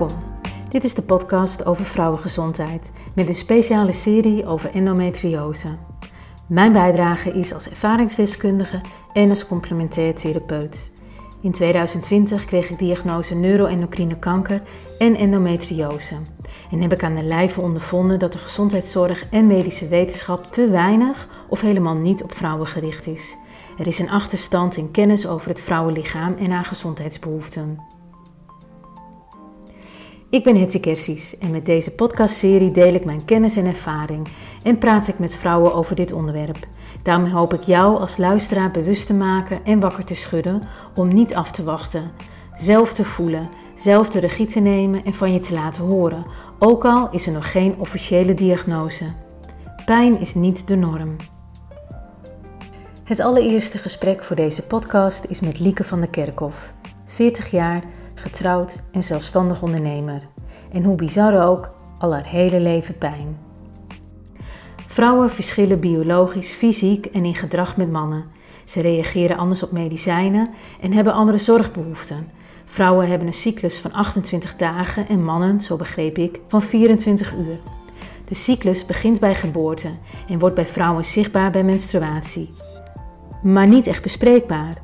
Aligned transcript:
Welkom. 0.00 0.18
Dit 0.68 0.84
is 0.84 0.94
de 0.94 1.02
podcast 1.02 1.66
over 1.66 1.84
vrouwengezondheid 1.84 2.90
met 3.14 3.28
een 3.28 3.34
speciale 3.34 3.92
serie 3.92 4.46
over 4.46 4.70
endometriose. 4.74 5.68
Mijn 6.46 6.72
bijdrage 6.72 7.32
is 7.32 7.52
als 7.52 7.68
ervaringsdeskundige 7.68 8.80
en 9.12 9.30
als 9.30 9.46
complementair 9.46 10.14
therapeut. 10.14 10.90
In 11.40 11.52
2020 11.52 12.44
kreeg 12.44 12.70
ik 12.70 12.78
diagnose 12.78 13.34
neuroendocrine 13.34 14.18
kanker 14.18 14.62
en 14.98 15.16
endometriose. 15.16 16.14
En 16.70 16.80
heb 16.80 16.92
ik 16.92 17.02
aan 17.02 17.14
de 17.14 17.24
lijve 17.24 17.60
ondervonden 17.60 18.18
dat 18.18 18.32
de 18.32 18.38
gezondheidszorg 18.38 19.26
en 19.30 19.46
medische 19.46 19.88
wetenschap 19.88 20.44
te 20.44 20.70
weinig 20.70 21.28
of 21.48 21.60
helemaal 21.60 21.96
niet 21.96 22.22
op 22.22 22.34
vrouwen 22.34 22.66
gericht 22.66 23.06
is. 23.06 23.36
Er 23.78 23.86
is 23.86 23.98
een 23.98 24.10
achterstand 24.10 24.76
in 24.76 24.90
kennis 24.90 25.26
over 25.26 25.48
het 25.48 25.62
vrouwenlichaam 25.62 26.36
en 26.36 26.50
haar 26.50 26.64
gezondheidsbehoeften. 26.64 27.89
Ik 30.30 30.44
ben 30.44 30.56
Hetty 30.56 30.80
Kersies 30.80 31.38
en 31.38 31.50
met 31.50 31.66
deze 31.66 31.90
podcastserie 31.90 32.70
deel 32.70 32.94
ik 32.94 33.04
mijn 33.04 33.24
kennis 33.24 33.56
en 33.56 33.66
ervaring 33.66 34.28
en 34.62 34.78
praat 34.78 35.08
ik 35.08 35.18
met 35.18 35.36
vrouwen 35.36 35.74
over 35.74 35.96
dit 35.96 36.12
onderwerp. 36.12 36.66
Daarmee 37.02 37.32
hoop 37.32 37.54
ik 37.54 37.62
jou 37.62 37.98
als 37.98 38.16
luisteraar 38.16 38.70
bewust 38.70 39.06
te 39.06 39.14
maken 39.14 39.64
en 39.64 39.80
wakker 39.80 40.04
te 40.04 40.14
schudden 40.14 40.62
om 40.94 41.08
niet 41.08 41.34
af 41.34 41.50
te 41.50 41.64
wachten, 41.64 42.10
zelf 42.54 42.92
te 42.92 43.04
voelen, 43.04 43.48
zelf 43.74 44.10
de 44.10 44.18
regie 44.18 44.46
te 44.46 44.60
nemen 44.60 45.04
en 45.04 45.14
van 45.14 45.32
je 45.32 45.40
te 45.40 45.54
laten 45.54 45.84
horen, 45.84 46.24
ook 46.58 46.84
al 46.84 47.08
is 47.10 47.26
er 47.26 47.32
nog 47.32 47.50
geen 47.50 47.74
officiële 47.78 48.34
diagnose. 48.34 49.04
Pijn 49.84 50.20
is 50.20 50.34
niet 50.34 50.66
de 50.66 50.76
norm. 50.76 51.16
Het 53.04 53.20
allereerste 53.20 53.78
gesprek 53.78 54.24
voor 54.24 54.36
deze 54.36 54.62
podcast 54.62 55.24
is 55.28 55.40
met 55.40 55.58
Lieke 55.58 55.84
van 55.84 56.00
der 56.00 56.10
Kerkhof, 56.10 56.72
40 57.04 57.50
jaar 57.50 57.82
getrouwd 58.20 58.82
en 58.92 59.02
zelfstandig 59.02 59.62
ondernemer. 59.62 60.28
En 60.72 60.84
hoe 60.84 60.96
bizar 60.96 61.46
ook, 61.46 61.70
al 61.98 62.12
haar 62.12 62.26
hele 62.26 62.60
leven 62.60 62.98
pijn. 62.98 63.38
Vrouwen 64.86 65.30
verschillen 65.30 65.80
biologisch, 65.80 66.52
fysiek 66.52 67.06
en 67.06 67.24
in 67.24 67.34
gedrag 67.34 67.76
met 67.76 67.90
mannen. 67.90 68.24
Ze 68.64 68.80
reageren 68.80 69.36
anders 69.36 69.62
op 69.62 69.72
medicijnen 69.72 70.50
en 70.80 70.92
hebben 70.92 71.12
andere 71.12 71.38
zorgbehoeften. 71.38 72.28
Vrouwen 72.64 73.08
hebben 73.08 73.26
een 73.26 73.32
cyclus 73.32 73.78
van 73.78 73.92
28 73.92 74.56
dagen 74.56 75.08
en 75.08 75.24
mannen, 75.24 75.60
zo 75.60 75.76
begreep 75.76 76.18
ik, 76.18 76.40
van 76.46 76.62
24 76.62 77.34
uur. 77.34 77.58
De 78.24 78.34
cyclus 78.34 78.86
begint 78.86 79.20
bij 79.20 79.34
geboorte 79.34 79.88
en 80.28 80.38
wordt 80.38 80.54
bij 80.54 80.66
vrouwen 80.66 81.04
zichtbaar 81.04 81.50
bij 81.50 81.64
menstruatie. 81.64 82.54
Maar 83.42 83.68
niet 83.68 83.86
echt 83.86 84.02
bespreekbaar. 84.02 84.74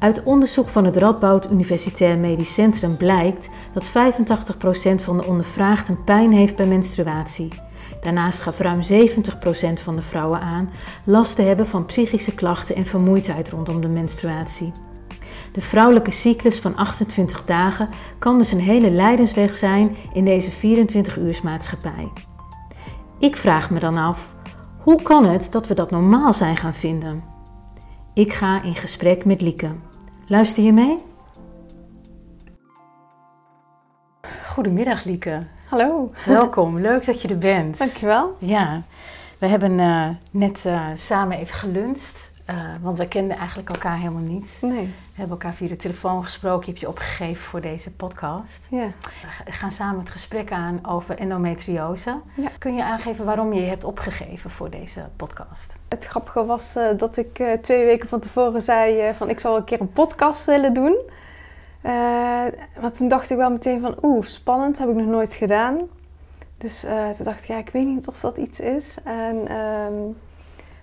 Uit 0.00 0.22
onderzoek 0.22 0.68
van 0.68 0.84
het 0.84 0.96
Radboud 0.96 1.50
Universitair 1.50 2.18
Medisch 2.18 2.54
Centrum 2.54 2.96
blijkt 2.96 3.50
dat 3.72 3.88
85% 3.88 3.92
van 5.02 5.16
de 5.16 5.24
ondervraagden 5.26 6.04
pijn 6.04 6.32
heeft 6.32 6.56
bij 6.56 6.66
menstruatie. 6.66 7.48
Daarnaast 8.00 8.40
gaf 8.40 8.58
ruim 8.58 8.80
70% 8.82 9.82
van 9.82 9.96
de 9.96 10.02
vrouwen 10.02 10.40
aan 10.40 10.70
last 11.04 11.36
te 11.36 11.42
hebben 11.42 11.66
van 11.66 11.84
psychische 11.84 12.34
klachten 12.34 12.76
en 12.76 12.86
vermoeidheid 12.86 13.48
rondom 13.48 13.80
de 13.80 13.88
menstruatie. 13.88 14.72
De 15.52 15.60
vrouwelijke 15.60 16.10
cyclus 16.10 16.58
van 16.58 16.76
28 16.76 17.44
dagen 17.44 17.88
kan 18.18 18.38
dus 18.38 18.52
een 18.52 18.60
hele 18.60 18.90
lijdensweg 18.90 19.54
zijn 19.54 19.96
in 20.12 20.24
deze 20.24 20.50
24-uursmaatschappij. 20.50 22.08
Ik 23.18 23.36
vraag 23.36 23.70
me 23.70 23.80
dan 23.80 23.96
af, 23.96 24.34
hoe 24.78 25.02
kan 25.02 25.24
het 25.24 25.48
dat 25.52 25.68
we 25.68 25.74
dat 25.74 25.90
normaal 25.90 26.32
zijn 26.32 26.56
gaan 26.56 26.74
vinden? 26.74 27.22
Ik 28.14 28.32
ga 28.32 28.62
in 28.62 28.74
gesprek 28.74 29.24
met 29.24 29.40
Lieke. 29.40 29.70
Luister 30.30 30.62
je 30.62 30.72
mee? 30.72 30.98
Goedemiddag 34.46 35.04
Lieke. 35.04 35.46
Hallo. 35.68 36.12
Welkom, 36.26 36.78
leuk 36.78 37.04
dat 37.04 37.22
je 37.22 37.28
er 37.28 37.38
bent. 37.38 37.78
Dankjewel. 37.78 38.36
Ja, 38.38 38.82
we 39.38 39.46
hebben 39.46 39.78
uh, 39.78 40.08
net 40.30 40.64
uh, 40.66 40.86
samen 40.94 41.36
even 41.38 41.54
geluncht, 41.54 42.29
uh, 42.50 42.74
want 42.80 42.98
we 42.98 43.08
kenden 43.08 43.36
eigenlijk 43.36 43.70
elkaar 43.70 43.98
helemaal 43.98 44.22
niet. 44.22 44.58
Nee. 44.60 44.84
We 44.86 45.16
hebben 45.16 45.38
elkaar 45.38 45.54
via 45.54 45.68
de 45.68 45.76
telefoon 45.76 46.24
gesproken, 46.24 46.60
je 46.60 46.66
hebt 46.66 46.80
je 46.80 46.88
opgegeven 46.88 47.42
voor 47.42 47.60
deze 47.60 47.92
podcast. 47.94 48.66
Ja. 48.70 48.86
We 49.44 49.52
gaan 49.52 49.70
samen 49.70 50.00
het 50.00 50.10
gesprek 50.10 50.52
aan 50.52 50.78
over 50.86 51.18
endometriose. 51.18 52.20
Ja. 52.34 52.48
Kun 52.58 52.74
je 52.74 52.84
aangeven 52.84 53.24
waarom 53.24 53.52
je 53.52 53.60
je 53.60 53.68
hebt 53.68 53.84
opgegeven 53.84 54.50
voor 54.50 54.70
deze 54.70 55.08
podcast? 55.16 55.72
Het 55.88 56.04
grappige 56.04 56.44
was 56.44 56.76
uh, 56.76 56.88
dat 56.96 57.16
ik 57.16 57.38
uh, 57.38 57.52
twee 57.52 57.84
weken 57.84 58.08
van 58.08 58.20
tevoren 58.20 58.62
zei 58.62 59.14
van 59.14 59.28
ik 59.28 59.40
zal 59.40 59.56
een 59.56 59.64
keer 59.64 59.80
een 59.80 59.92
podcast 59.92 60.44
willen 60.44 60.74
doen. 60.74 61.02
maar 62.80 62.92
toen 62.96 63.08
dacht 63.08 63.30
ik 63.30 63.36
wel 63.36 63.50
meteen 63.50 63.80
van 63.80 63.96
oeh, 64.02 64.26
spannend, 64.26 64.78
heb 64.78 64.88
ik 64.88 64.94
nog 64.94 65.06
nooit 65.06 65.34
gedaan. 65.34 65.78
Dus 66.58 66.80
toen 66.80 67.24
dacht 67.24 67.42
ik, 67.42 67.48
ja, 67.48 67.56
ik 67.56 67.70
weet 67.70 67.86
niet 67.86 68.08
of 68.08 68.20
dat 68.20 68.36
iets 68.36 68.60
is. 68.60 68.96
En 69.04 69.52
um, 69.56 70.16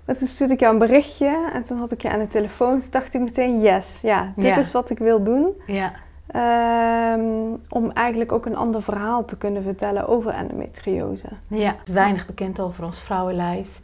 maar 0.07 0.16
toen 0.16 0.28
stuurde 0.28 0.53
ik 0.53 0.59
jou 0.59 0.73
een 0.73 0.79
berichtje 0.79 1.50
en 1.53 1.63
toen 1.63 1.78
had 1.78 1.91
ik 1.91 2.01
je 2.01 2.09
aan 2.09 2.19
de 2.19 2.28
telefoon. 2.28 2.79
Toen 2.79 2.91
dacht 2.91 3.13
ik 3.13 3.22
meteen, 3.22 3.62
yes, 3.62 4.01
ja, 4.01 4.34
dit 4.35 4.45
Ja. 4.45 4.57
is 4.57 4.72
wat 4.72 4.90
ik 4.90 4.97
wil 5.00 5.23
doen. 5.23 5.47
Ja, 5.68 5.91
Ehm, 6.28 7.56
om 7.69 7.91
eigenlijk 7.91 8.31
ook 8.31 8.46
een 8.46 8.56
ander 8.56 8.81
verhaal 8.84 9.25
te 9.25 9.38
kunnen 9.38 9.63
vertellen 9.63 10.07
over 10.07 10.31
endometriose. 10.31 11.28
ja. 11.47 11.75
Is 11.85 11.91
weinig 11.94 12.25
bekend 12.25 12.59
over 12.59 12.84
ons 12.84 13.00
vrouwenlijf. 13.00 13.79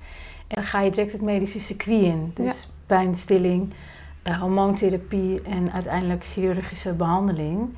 En 0.48 0.56
dan 0.56 0.64
ga 0.64 0.80
je 0.82 0.90
direct 0.92 1.12
het 1.12 1.22
medische 1.22 1.60
circuit 1.60 2.02
in. 2.02 2.32
Dus 2.34 2.70
pijnstilling, 2.86 3.74
uh, 4.28 4.40
hormoontherapie 4.42 5.42
en 5.42 5.72
uiteindelijk 5.72 6.26
chirurgische 6.26 6.94
behandeling. 6.94 7.76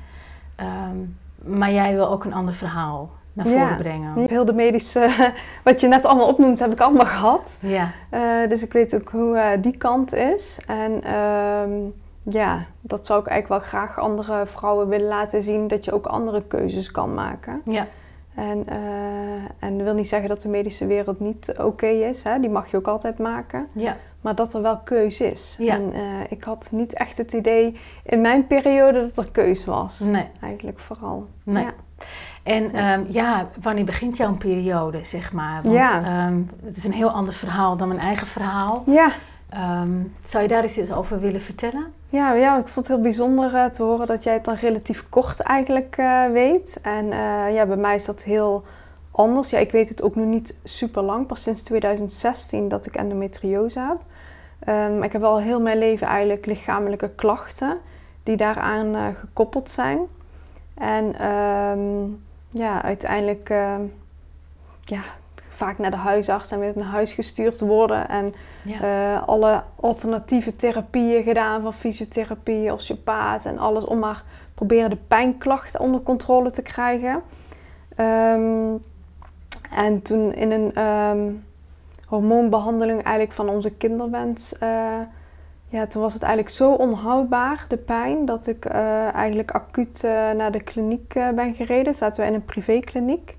Um, 0.60 1.16
maar 1.56 1.72
jij 1.72 1.94
wil 1.94 2.08
ook 2.08 2.24
een 2.24 2.34
ander 2.34 2.54
verhaal 2.54 3.10
naar 3.36 3.46
voren 3.46 3.66
Ja. 3.68 3.76
brengen. 3.76 4.12
Heel 4.28 4.44
de 4.44 4.52
medische, 4.52 5.08
wat 5.64 5.80
je 5.80 5.88
net 5.88 6.04
allemaal 6.04 6.28
opnoemt, 6.28 6.58
heb 6.58 6.72
ik 6.72 6.80
allemaal 6.80 7.06
gehad. 7.06 7.58
Ja, 7.60 7.90
Uh, 8.14 8.48
dus 8.48 8.62
ik 8.62 8.72
weet 8.72 8.94
ook 8.94 9.08
hoe 9.08 9.34
uh, 9.36 9.48
die 9.60 9.76
kant 9.76 10.14
is. 10.14 10.58
En 10.66 11.02
ehm, 11.04 11.70
ja, 12.22 12.64
dat 12.80 13.06
zou 13.06 13.20
ik 13.20 13.26
eigenlijk 13.26 13.62
wel 13.62 13.70
graag 13.80 13.98
andere 13.98 14.46
vrouwen 14.46 14.88
willen 14.88 15.08
laten 15.08 15.42
zien. 15.42 15.68
Dat 15.68 15.84
je 15.84 15.92
ook 15.92 16.06
andere 16.06 16.42
keuzes 16.42 16.90
kan 16.90 17.14
maken. 17.14 17.60
ja, 17.64 17.86
En, 18.34 18.64
uh, 18.68 18.76
en 19.58 19.76
dat 19.76 19.82
wil 19.86 19.94
niet 19.94 20.08
zeggen 20.08 20.28
dat 20.28 20.42
de 20.42 20.48
medische 20.48 20.86
wereld 20.86 21.20
niet 21.20 21.54
oké 21.58 21.86
is. 21.86 22.22
Hè? 22.22 22.40
Die 22.40 22.50
mag 22.50 22.70
je 22.70 22.76
ook 22.76 22.88
altijd 22.88 23.18
maken. 23.18 23.66
ja. 23.72 23.96
Maar 24.20 24.34
dat 24.34 24.54
er 24.54 24.62
wel 24.62 24.78
keus 24.78 25.20
is. 25.20 25.54
Ja. 25.58 25.74
En 25.74 25.92
ik 26.28 26.44
had 26.44 26.68
niet 26.72 26.94
echt 26.94 27.18
het 27.18 27.32
idee 27.32 27.80
in 28.04 28.20
mijn 28.20 28.46
periode 28.46 29.00
dat 29.00 29.24
er 29.24 29.30
keus 29.32 29.64
was. 29.64 29.98
Nee. 30.00 30.28
Eigenlijk 30.40 30.78
vooral. 30.78 31.26
Nee. 31.42 31.64
Ja. 31.64 31.72
En 32.46 32.70
ja. 32.72 32.94
Um, 32.94 33.06
ja, 33.08 33.48
wanneer 33.62 33.84
begint 33.84 34.16
jouw 34.16 34.34
periode, 34.34 35.04
zeg 35.04 35.32
maar? 35.32 35.62
Want 35.62 35.74
Ja. 35.74 36.26
um, 36.26 36.50
het 36.64 36.76
is 36.76 36.84
een 36.84 36.92
heel 36.92 37.10
ander 37.10 37.34
verhaal 37.34 37.76
dan 37.76 37.88
mijn 37.88 38.00
eigen 38.00 38.26
verhaal. 38.26 38.82
Ja. 38.86 39.10
Um, 39.82 40.14
zou 40.24 40.42
je 40.42 40.48
daar 40.48 40.62
eens 40.62 40.78
iets 40.78 40.92
over 40.92 41.20
willen 41.20 41.40
vertellen? 41.40 41.86
Ja, 42.08 42.32
ja, 42.32 42.58
ik 42.58 42.68
vond 42.68 42.86
het 42.86 42.94
heel 42.94 43.04
bijzonder 43.04 43.52
uh, 43.52 43.64
te 43.64 43.82
horen 43.82 44.06
dat 44.06 44.24
jij 44.24 44.34
het 44.34 44.44
dan 44.44 44.54
relatief 44.54 45.04
kort 45.08 45.40
eigenlijk 45.40 45.96
uh, 46.00 46.26
weet. 46.26 46.78
En 46.82 47.04
uh, 47.04 47.54
ja, 47.54 47.66
bij 47.66 47.76
mij 47.76 47.94
is 47.94 48.04
dat 48.04 48.22
heel 48.22 48.64
anders. 49.10 49.50
Ja, 49.50 49.58
ik 49.58 49.70
weet 49.70 49.88
het 49.88 50.02
ook 50.02 50.14
nu 50.14 50.24
niet 50.24 50.54
super 50.64 51.02
lang, 51.02 51.26
pas 51.26 51.42
sinds 51.42 51.62
2016 51.62 52.68
dat 52.68 52.86
ik 52.86 52.96
endometriose 52.96 53.80
heb. 53.80 53.98
Um, 54.74 55.02
ik 55.02 55.12
heb 55.12 55.22
al 55.22 55.40
heel 55.40 55.60
mijn 55.60 55.78
leven 55.78 56.06
eigenlijk 56.06 56.46
lichamelijke 56.46 57.08
klachten 57.08 57.78
die 58.22 58.36
daaraan 58.36 59.14
gekoppeld 59.14 59.70
zijn. 59.70 59.98
En 60.74 61.26
um, 61.78 62.24
ja, 62.48 62.82
uiteindelijk 62.82 63.50
uh, 63.50 63.74
ja, 64.84 65.00
vaak 65.48 65.78
naar 65.78 65.90
de 65.90 65.96
huisarts 65.96 66.50
en 66.50 66.60
weer 66.60 66.72
naar 66.74 66.86
huis 66.86 67.12
gestuurd 67.12 67.60
worden. 67.60 68.08
En 68.08 68.34
ja. 68.64 69.14
uh, 69.14 69.28
alle 69.28 69.62
alternatieve 69.80 70.56
therapieën 70.56 71.22
gedaan, 71.22 71.62
van 71.62 71.74
fysiotherapie, 71.74 72.72
osteopaat 72.72 73.44
en 73.44 73.58
alles. 73.58 73.84
Om 73.84 73.98
maar 73.98 74.24
proberen 74.54 74.90
de 74.90 74.98
pijnklachten 75.08 75.80
onder 75.80 76.02
controle 76.02 76.50
te 76.50 76.62
krijgen. 76.62 77.22
Um, 77.96 78.84
en 79.70 80.02
toen 80.02 80.34
in 80.34 80.50
een 80.50 80.82
um, 80.82 81.44
hormoonbehandeling 82.08 83.02
eigenlijk 83.02 83.32
van 83.32 83.48
onze 83.48 83.70
kinderwens... 83.70 84.54
Uh, 84.62 85.00
ja, 85.68 85.86
toen 85.86 86.02
was 86.02 86.14
het 86.14 86.22
eigenlijk 86.22 86.54
zo 86.54 86.72
onhoudbaar, 86.72 87.64
de 87.68 87.76
pijn, 87.76 88.24
dat 88.24 88.46
ik 88.46 88.64
uh, 88.64 89.14
eigenlijk 89.14 89.50
acuut 89.50 90.02
uh, 90.04 90.30
naar 90.30 90.52
de 90.52 90.62
kliniek 90.62 91.14
uh, 91.14 91.28
ben 91.28 91.54
gereden. 91.54 91.94
Zaten 91.94 92.22
we 92.22 92.28
in 92.28 92.34
een 92.34 92.44
privékliniek 92.44 93.36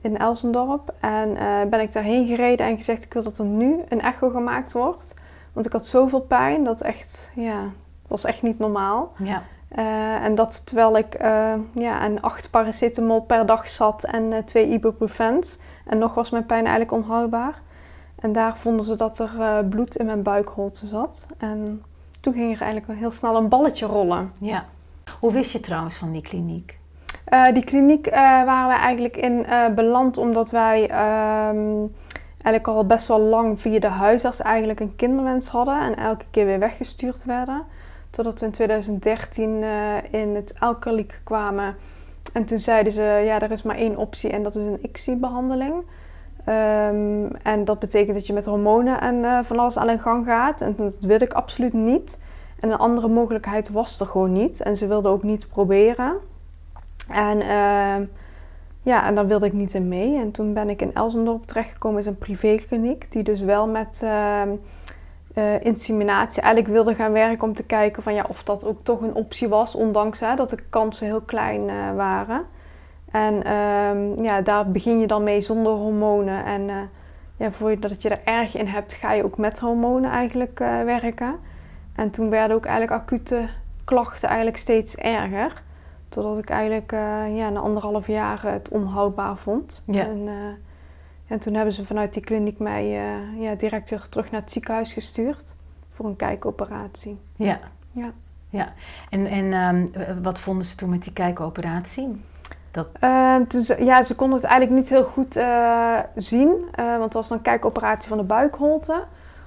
in 0.00 0.18
Elsendorp. 0.18 0.94
En 1.00 1.36
ben 1.70 1.80
ik 1.80 1.92
daarheen 1.92 2.26
gereden 2.26 2.66
en 2.66 2.76
gezegd, 2.76 3.04
ik 3.04 3.12
wil 3.12 3.22
dat 3.22 3.38
er 3.38 3.44
nu 3.44 3.80
een 3.88 4.00
echo 4.00 4.30
gemaakt 4.30 4.72
wordt. 4.72 5.14
Want 5.52 5.66
ik 5.66 5.72
had 5.72 5.86
zoveel 5.86 6.20
pijn, 6.20 6.64
dat 6.64 6.82
echt, 6.82 7.32
ja, 7.34 7.60
was 8.06 8.24
echt 8.24 8.42
niet 8.42 8.58
normaal. 8.58 9.12
Ja. 9.18 9.42
en 10.22 10.34
dat 10.34 10.66
terwijl 10.66 10.96
ik 10.96 11.16
ja, 11.74 11.98
aan 11.98 12.20
acht 12.20 12.50
paracetamol 12.50 13.20
per 13.20 13.46
dag 13.46 13.68
zat 13.68 14.04
en 14.04 14.44
twee 14.44 14.66
ibuprofens. 14.66 15.58
En 15.86 15.98
nog 15.98 16.14
was 16.14 16.30
mijn 16.30 16.46
pijn 16.46 16.66
eigenlijk 16.66 16.92
onhoudbaar. 16.92 17.62
En 18.24 18.32
daar 18.32 18.56
vonden 18.56 18.86
ze 18.86 18.96
dat 18.96 19.18
er 19.18 19.30
uh, 19.38 19.58
bloed 19.68 19.96
in 19.96 20.06
mijn 20.06 20.22
buikholte 20.22 20.86
zat. 20.86 21.26
En 21.38 21.82
toen 22.20 22.32
ging 22.32 22.54
er 22.54 22.62
eigenlijk 22.62 23.00
heel 23.00 23.10
snel 23.10 23.36
een 23.36 23.48
balletje 23.48 23.86
rollen. 23.86 24.32
Ja. 24.38 24.64
Hoe 25.20 25.32
wist 25.32 25.52
je 25.52 25.60
trouwens 25.60 25.96
van 25.96 26.12
die 26.12 26.22
kliniek? 26.22 26.78
Uh, 27.28 27.46
eh, 27.46 27.54
die 27.54 27.64
kliniek 27.64 28.06
eh, 28.06 28.20
waren 28.20 28.66
wij 28.66 28.76
eigenlijk 28.76 29.16
in 29.16 29.46
eh, 29.46 29.68
beland 29.74 30.18
omdat 30.18 30.50
wij 30.50 30.88
ehm, 30.88 31.86
eigenlijk 32.42 32.68
al 32.68 32.86
best 32.86 33.06
wel 33.06 33.20
lang 33.20 33.60
via 33.60 33.78
de 33.78 33.88
huisarts 33.88 34.40
eigenlijk 34.40 34.80
een 34.80 34.96
kinderwens 34.96 35.48
hadden 35.48 35.80
en 35.80 35.96
elke 35.96 36.24
keer 36.30 36.46
weer 36.46 36.58
weggestuurd 36.58 37.24
werden. 37.24 37.62
Totdat 38.10 38.40
we 38.40 38.46
in 38.46 38.52
2013 38.52 39.62
in 40.10 40.34
het 40.34 40.54
Elkerliek 40.60 41.20
kwamen 41.24 41.76
en 42.32 42.44
toen 42.44 42.58
zeiden 42.58 42.92
ze, 42.92 43.02
ja, 43.02 43.40
er 43.40 43.50
is 43.50 43.62
maar 43.62 43.76
één 43.76 43.96
optie 43.96 44.30
en 44.30 44.42
dat 44.42 44.56
is 44.56 44.66
een 44.66 44.82
ICSI-behandeling. 44.82 45.74
Ehm, 46.44 47.26
en 47.42 47.64
dat 47.64 47.78
betekent 47.78 48.16
dat 48.16 48.26
je 48.26 48.32
met 48.32 48.44
hormonen 48.44 49.00
en 49.00 49.44
van 49.44 49.58
alles 49.58 49.76
aan 49.76 49.86
de 49.86 49.98
gang 49.98 50.26
gaat. 50.26 50.60
En 50.60 50.76
dat 50.76 50.96
wil 51.00 51.20
ik 51.20 51.32
absoluut 51.32 51.72
niet. 51.72 52.18
En 52.58 52.70
een 52.70 52.78
andere 52.78 53.08
mogelijkheid 53.08 53.70
was 53.70 54.00
er 54.00 54.06
gewoon 54.06 54.32
niet. 54.32 54.60
En 54.60 54.76
ze 54.76 54.86
wilden 54.86 55.10
ook 55.10 55.22
niet 55.22 55.48
proberen. 55.48 56.12
En, 57.08 57.36
uh, 57.36 58.06
ja, 58.82 59.06
en 59.06 59.14
daar 59.14 59.26
wilde 59.26 59.46
ik 59.46 59.52
niet 59.52 59.74
in 59.74 59.88
mee. 59.88 60.18
En 60.18 60.30
toen 60.30 60.52
ben 60.52 60.70
ik 60.70 60.82
in 60.82 60.94
Elsendorp 60.94 61.46
terechtgekomen, 61.46 61.98
is 61.98 62.06
een 62.06 62.18
privékliniek. 62.18 63.12
Die 63.12 63.22
dus 63.22 63.40
wel 63.40 63.68
met 63.68 64.00
uh, 64.04 64.42
uh, 65.34 65.64
inseminatie 65.64 66.42
eigenlijk 66.42 66.74
wilde 66.74 66.94
gaan 66.94 67.12
werken 67.12 67.48
om 67.48 67.54
te 67.54 67.66
kijken 67.66 68.02
van, 68.02 68.14
ja, 68.14 68.26
of 68.28 68.44
dat 68.44 68.64
ook 68.64 68.78
toch 68.82 69.00
een 69.00 69.14
optie 69.14 69.48
was. 69.48 69.74
Ondanks 69.74 70.20
hè, 70.20 70.34
dat 70.34 70.50
de 70.50 70.62
kansen 70.70 71.06
heel 71.06 71.20
klein 71.20 71.68
eh, 71.68 71.94
waren. 71.94 72.42
En 73.14 73.44
ehm, 73.44 74.22
ja, 74.22 74.40
daar 74.40 74.70
begin 74.70 74.98
je 75.00 75.06
dan 75.06 75.22
mee 75.22 75.40
zonder 75.40 75.72
hormonen. 75.72 76.44
En 76.44 76.68
uh, 76.68 76.76
ja, 77.36 77.50
voordat 77.50 78.02
je 78.02 78.08
er 78.08 78.20
erg 78.24 78.56
in 78.56 78.66
hebt, 78.66 78.92
ga 78.92 79.12
je 79.12 79.24
ook 79.24 79.38
met 79.38 79.58
hormonen 79.58 80.10
eigenlijk 80.10 80.58
werken. 80.84 81.36
En 81.94 82.10
toen 82.10 82.30
werden 82.30 82.56
ook 82.56 82.64
eigenlijk 82.64 83.02
acute 83.02 83.48
klachten 83.84 84.28
eigenlijk 84.28 84.58
steeds 84.58 84.96
erger. 84.96 85.62
Totdat 86.08 86.38
ik 86.38 86.50
eigenlijk 86.50 86.92
uh, 86.92 87.36
ja, 87.36 87.48
na 87.48 87.60
anderhalf 87.60 88.06
jaar 88.06 88.42
het 88.42 88.68
onhoudbaar 88.68 89.36
vond. 89.36 89.84
Ja. 89.86 90.02
En, 90.02 90.28
en, 91.26 91.38
toen 91.38 91.54
hebben 91.54 91.74
ze 91.74 91.86
vanuit 91.86 92.14
die 92.14 92.22
kliniek 92.22 92.58
mij 92.58 92.88
ja, 93.38 93.54
direct 93.54 93.86
terug 94.10 94.30
naar 94.30 94.40
het 94.40 94.50
ziekenhuis 94.50 94.92
gestuurd 94.92 95.56
voor 95.92 96.06
een 96.06 96.16
kijkoperatie. 96.16 97.18
Ja. 97.36 97.58
Ja. 97.90 98.12
ja. 98.48 98.72
En, 99.10 99.26
en 99.26 99.52
um, 99.52 100.22
wat 100.22 100.38
vonden 100.38 100.64
ze 100.64 100.76
toen 100.76 100.90
met 100.90 101.02
die 101.02 101.12
kijkoperatie? 101.12 102.20
Dat... 102.74 102.86
Ehm, 103.00 103.44
toen 103.44 103.62
ze, 103.62 103.84
ja, 103.84 104.02
ze 104.02 104.14
konden 104.14 104.36
het 104.36 104.46
eigenlijk 104.46 104.78
niet 104.80 104.88
heel 104.88 105.04
goed 105.04 105.38
zien, 106.16 106.66
want 106.76 107.04
het 107.04 107.12
was 107.12 107.30
een 107.30 107.42
kijkoperatie 107.42 108.08
van 108.08 108.18
de 108.18 108.24
buikholte. 108.24 109.02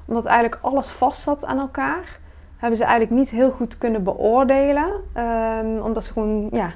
Omdat 0.06 0.26
eigenlijk 0.26 0.60
alles 0.62 0.88
vast 0.88 1.22
zat 1.22 1.46
aan 1.46 1.60
elkaar 1.60 2.20
hebben 2.58 2.78
ze 2.78 2.84
eigenlijk 2.84 3.20
niet 3.20 3.30
heel 3.30 3.52
goed 3.52 3.78
kunnen 3.78 4.04
beoordelen. 4.04 4.88
Um, 5.18 5.82
omdat 5.82 6.04
ze 6.04 6.12
gewoon, 6.12 6.50
ja, 6.52 6.72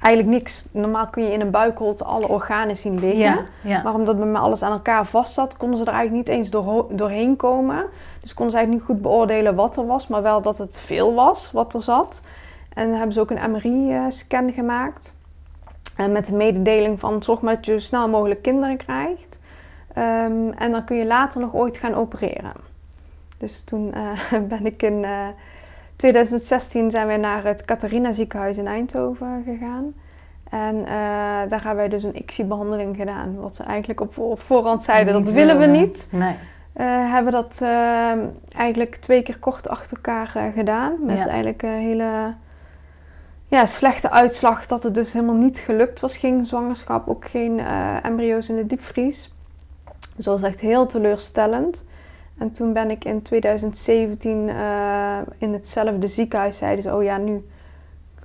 eigenlijk 0.00 0.38
niks. 0.38 0.68
Normaal 0.72 1.06
kun 1.06 1.24
je 1.24 1.32
in 1.32 1.40
een 1.40 1.50
buikholte 1.50 2.04
alle 2.04 2.28
organen 2.28 2.76
zien 2.76 2.98
liggen. 2.98 3.46
Ja, 3.62 3.82
Maar 3.82 3.94
omdat 3.94 4.18
bij 4.18 4.26
mij 4.26 4.40
alles 4.40 4.62
aan 4.62 4.72
elkaar 4.72 5.06
vast 5.06 5.32
zat, 5.32 5.56
konden 5.56 5.78
ze 5.78 5.84
er 5.84 5.92
eigenlijk 5.92 6.26
niet 6.26 6.36
eens 6.36 6.50
door, 6.50 6.86
doorheen 6.90 7.36
komen. 7.36 7.84
Dus 8.20 8.34
konden 8.34 8.52
ze 8.52 8.58
eigenlijk 8.58 8.70
niet 8.70 8.96
goed 8.96 9.02
beoordelen 9.02 9.54
wat 9.54 9.76
er 9.76 9.86
was, 9.86 10.06
maar 10.06 10.22
wel 10.22 10.42
dat 10.42 10.58
het 10.58 10.78
veel 10.78 11.14
was 11.14 11.52
wat 11.52 11.74
er 11.74 11.82
zat. 11.82 12.22
En 12.74 12.90
hebben 12.90 13.12
ze 13.12 13.20
ook 13.20 13.30
een 13.30 13.50
MRI-scan 13.50 14.52
gemaakt. 14.52 15.14
En 15.98 16.12
met 16.12 16.26
de 16.26 16.34
mededeling 16.34 17.00
van 17.00 17.22
zorg 17.22 17.40
maar 17.40 17.54
dat 17.54 17.66
je 17.66 17.72
zo 17.72 17.78
snel 17.78 18.08
mogelijk 18.08 18.42
kinderen 18.42 18.76
krijgt. 18.76 19.38
Um, 19.88 20.52
en 20.52 20.70
dan 20.70 20.84
kun 20.84 20.96
je 20.96 21.06
later 21.06 21.40
nog 21.40 21.54
ooit 21.54 21.76
gaan 21.76 21.94
opereren. 21.94 22.52
Dus 23.38 23.62
toen 23.64 23.92
uh, 23.96 24.40
ben 24.52 24.66
ik 24.66 24.82
in 24.82 25.02
uh, 25.02 25.26
eh, 25.26 25.34
2016 25.96 26.90
zijn 26.90 27.06
we 27.06 27.16
naar 27.16 27.44
het 27.44 27.64
Catharina 27.64 28.12
ziekenhuis 28.12 28.58
in 28.58 28.66
Eindhoven 28.66 29.42
gegaan. 29.44 29.94
En 30.50 30.74
uh, 30.76 30.86
daar 31.48 31.62
hebben 31.62 31.76
wij 31.76 31.88
dus 31.88 32.02
een 32.02 32.16
ICSI-behandeling 32.16 32.96
gedaan. 32.96 33.36
Wat 33.36 33.56
ze 33.56 33.62
eigenlijk 33.62 34.00
op, 34.00 34.40
voorhand 34.40 34.82
zeiden, 34.82 35.12
dat 35.12 35.32
willen 35.32 35.58
we 35.58 35.66
niet. 35.66 36.08
Nee. 36.10 36.34
hebben 37.10 37.32
dat 37.32 37.64
eigenlijk 38.56 38.96
twee 38.96 39.22
keer 39.22 39.38
kort 39.38 39.68
achter 39.68 39.96
elkaar 39.96 40.52
gedaan. 40.54 40.92
Met 41.00 41.26
eigenlijk 41.26 41.62
een 41.62 41.70
hele 41.70 42.34
ja, 43.48 43.66
slechte 43.66 44.10
uitslag 44.10 44.66
dat 44.66 44.82
het 44.82 44.94
dus 44.94 45.12
helemaal 45.12 45.34
niet 45.34 45.58
gelukt 45.58 46.00
was. 46.00 46.16
Geen 46.16 46.44
zwangerschap, 46.44 47.08
ook 47.08 47.24
geen 47.28 47.60
embryo's 48.02 48.48
in 48.48 48.56
de 48.56 48.66
diepvries. 48.66 49.32
Dus 50.16 50.24
dat 50.24 50.40
was 50.40 50.50
echt 50.50 50.60
heel 50.60 50.86
teleurstellend. 50.86 51.84
En 52.38 52.52
toen 52.52 52.72
ben 52.72 52.90
ik 52.90 53.04
in 53.04 53.22
2017 53.22 54.38
uh, 54.38 55.18
eh, 55.18 55.26
in 55.38 55.52
hetzelfde 55.52 56.06
ziekenhuis 56.06 56.58
zeiden 56.58 56.82
ze, 56.82 56.94
oh 56.94 57.02
ja, 57.02 57.16
nu 57.16 57.48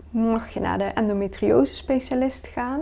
mag 0.09 0.49
je 0.49 0.59
naar 0.59 0.77
de 0.77 0.83
endometriose 0.83 1.75
specialist 1.75 2.47
gaan. 2.47 2.81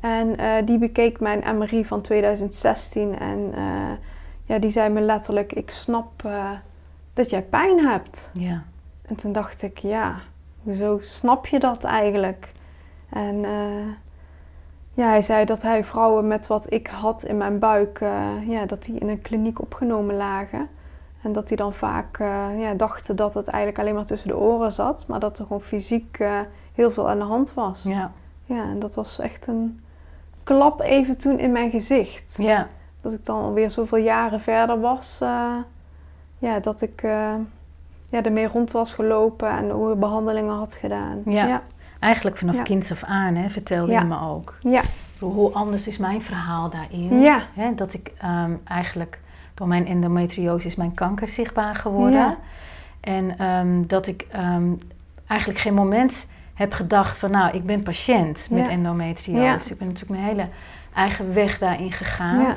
En 0.00 0.40
uh, 0.40 0.52
die 0.64 0.78
bekeek 0.78 1.20
mijn 1.20 1.56
MRI 1.58 1.84
van 1.84 2.00
2016 2.00 3.18
en 3.18 3.52
uh, 3.54 3.90
ja, 4.44 4.58
die 4.58 4.70
zei 4.70 4.88
me 4.88 5.00
letterlijk, 5.00 5.52
ik 5.52 5.70
snap 5.70 6.28
dat 7.12 7.30
jij 7.30 7.42
pijn 7.42 7.78
hebt. 7.86 8.30
Ja. 8.32 8.64
En 9.06 9.14
toen 9.14 9.32
dacht 9.32 9.62
ik, 9.62 9.78
ja, 9.78 10.16
hoezo 10.64 10.98
snap 11.00 11.46
je 11.46 11.58
dat 11.58 11.84
eigenlijk? 11.84 12.52
En 13.08 13.44
ja, 14.96 15.08
hij 15.08 15.22
zei 15.22 15.44
dat 15.44 15.62
hij 15.62 15.84
vrouwen 15.84 16.26
met 16.26 16.46
wat 16.46 16.72
ik 16.72 16.86
had 16.86 17.24
in 17.24 17.36
mijn 17.36 17.58
buik, 17.58 18.00
uh, 18.00 18.48
ja, 18.48 18.66
dat 18.66 18.82
die 18.82 18.98
in 18.98 19.08
een 19.08 19.22
kliniek 19.22 19.60
opgenomen 19.60 20.16
lagen. 20.16 20.68
En 21.22 21.32
dat 21.32 21.48
die 21.48 21.56
dan 21.56 21.72
vaak 21.72 22.18
uh, 22.18 22.60
ja, 22.60 22.74
dachten 22.74 23.16
dat 23.16 23.34
het 23.34 23.48
eigenlijk 23.48 23.82
alleen 23.82 23.94
maar 23.94 24.04
tussen 24.04 24.28
de 24.28 24.36
oren 24.36 24.72
zat, 24.72 25.04
maar 25.08 25.20
dat 25.20 25.38
er 25.38 25.46
gewoon 25.46 25.62
fysiek 25.62 26.18
heel 26.74 26.90
veel 26.90 27.08
aan 27.08 27.18
de 27.18 27.24
hand 27.24 27.54
was. 27.54 27.82
Ja. 27.82 28.12
Ja, 28.44 28.62
en 28.62 28.78
dat 28.78 28.94
was 28.94 29.18
echt 29.18 29.46
een 29.46 29.80
klap 30.42 30.80
even 30.80 31.18
toen 31.18 31.38
in 31.38 31.52
mijn 31.52 31.70
gezicht. 31.70 32.34
Ja. 32.38 32.68
Dat 33.00 33.12
ik 33.12 33.24
dan 33.24 33.42
alweer 33.42 33.70
zoveel 33.70 33.98
jaren 33.98 34.40
verder 34.40 34.80
was, 34.80 35.18
ja, 36.38 36.58
dat 36.60 36.80
ik 36.80 37.04
ja, 38.14 38.22
ermee 38.22 38.46
rond 38.46 38.72
was 38.72 38.92
gelopen 38.92 39.50
en 39.50 39.70
hoe 39.70 39.94
behandelingen 39.94 40.54
had 40.54 40.74
gedaan. 40.74 41.22
ja. 41.24 41.62
Eigenlijk 42.00 42.36
vanaf 42.36 42.62
kinds 42.62 42.90
af 42.90 43.04
aan, 43.04 43.34
hè, 43.34 43.48
vertelde 43.48 43.92
je 43.92 44.04
me 44.04 44.20
ook. 44.20 44.58
Ja. 44.60 44.82
Hoe 45.18 45.52
anders 45.52 45.86
is 45.86 45.98
mijn 45.98 46.22
verhaal 46.22 46.70
daarin? 46.70 47.20
Ja. 47.20 47.42
Hè, 47.54 47.74
dat 47.74 47.94
ik 47.94 48.12
um, 48.24 48.60
eigenlijk 48.64 49.20
door 49.54 49.68
mijn 49.68 49.86
endometriose 49.86 50.66
is 50.66 50.76
mijn 50.76 50.94
kanker 50.94 51.28
zichtbaar 51.28 51.74
geworden. 51.74 52.18
Ja. 52.18 52.38
En 53.00 53.44
um, 53.46 53.86
dat 53.86 54.06
ik 54.06 54.26
um, 54.36 54.78
eigenlijk 55.26 55.60
geen 55.60 55.74
moment 55.74 56.28
heb 56.54 56.72
gedacht 56.72 57.18
van... 57.18 57.30
nou, 57.30 57.56
ik 57.56 57.66
ben 57.66 57.82
patiënt 57.82 58.46
met 58.50 58.68
endometriose. 58.68 59.72
Ik 59.72 59.78
ben 59.78 59.88
natuurlijk 59.88 60.20
mijn 60.20 60.36
hele 60.36 60.48
eigen 60.94 61.34
weg 61.34 61.58
daarin 61.58 61.92
gegaan. 61.92 62.56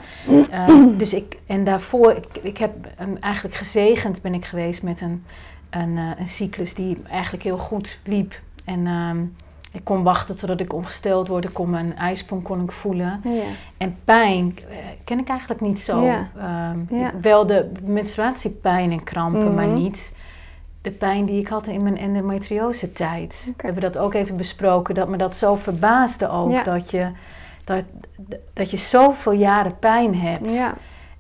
dus 0.97 1.13
ik, 1.13 1.37
en 1.45 1.63
daarvoor, 1.63 2.11
ik, 2.11 2.25
ik 2.41 2.57
heb 2.57 2.71
eigenlijk 3.19 3.55
gezegend 3.55 4.21
ben 4.21 4.33
ik 4.33 4.45
geweest 4.45 4.83
met 4.83 5.01
een, 5.01 5.25
een, 5.69 5.97
uh, 5.97 6.11
een 6.17 6.27
cyclus 6.27 6.73
die 6.73 6.97
eigenlijk 7.09 7.43
heel 7.43 7.57
goed 7.57 7.99
liep 8.03 8.39
En 8.65 8.87
um, 8.87 9.35
ik 9.71 9.83
kon 9.83 10.03
wachten 10.03 10.37
totdat 10.37 10.59
ik 10.59 10.73
ongesteld 10.73 11.27
word. 11.27 11.45
Ik 11.45 11.53
kon 11.53 11.69
mijn 11.69 11.95
ijsprong 11.95 12.43
kon 12.43 12.63
ik 12.63 12.71
voelen. 12.71 13.21
Ja. 13.23 13.43
En 13.77 13.97
pijn 14.03 14.57
uh, 14.69 14.75
ken 15.03 15.19
ik 15.19 15.29
eigenlijk 15.29 15.61
niet 15.61 15.81
zo. 15.81 16.03
Ja. 16.03 16.29
Um, 16.71 16.87
ja. 16.89 17.11
wel 17.21 17.45
de 17.45 17.71
menstruatiepijn 17.83 18.91
en 18.91 19.03
krampen, 19.03 19.41
mm 19.41 19.47
-hmm. 19.47 19.55
maar 19.55 19.67
niet 19.67 20.13
de 20.81 20.91
pijn 20.91 21.25
die 21.25 21.39
ik 21.39 21.47
had 21.47 21.67
in 21.67 21.83
mijn 21.83 21.97
endometriose 21.97 22.91
tijd. 22.91 23.39
Okay. 23.41 23.53
We 23.55 23.63
hebben 23.65 23.91
dat 23.91 23.97
ook 23.97 24.13
even 24.13 24.37
besproken. 24.37 24.95
Dat 24.95 25.07
me 25.07 25.17
dat 25.17 25.35
zo 25.35 25.55
verbaasde 25.55 26.29
ook. 26.29 26.65
Dat, 26.65 26.91
je, 26.91 27.07
dat, 27.67 27.83
dat 28.53 28.71
je 28.71 28.77
zoveel 28.77 29.31
jaren 29.31 29.79
pijn 29.79 30.15
hebt. 30.15 30.71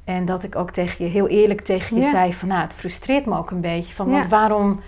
En 0.03 0.25
dat 0.25 0.43
ik 0.43 0.55
ook 0.55 0.71
tegen 0.71 1.05
je, 1.05 1.11
heel 1.11 1.27
eerlijk 1.27 1.61
tegen 1.61 1.97
je 1.97 2.03
zei 2.03 2.33
van... 2.33 2.47
Nou, 2.47 2.61
het 2.61 2.73
frustreert 2.73 3.25
me 3.25 3.37
ook 3.37 3.51
een 3.51 3.61
beetje. 3.61 3.93
Van, 3.93 4.09
want 4.09 4.27
waarom 4.27 4.79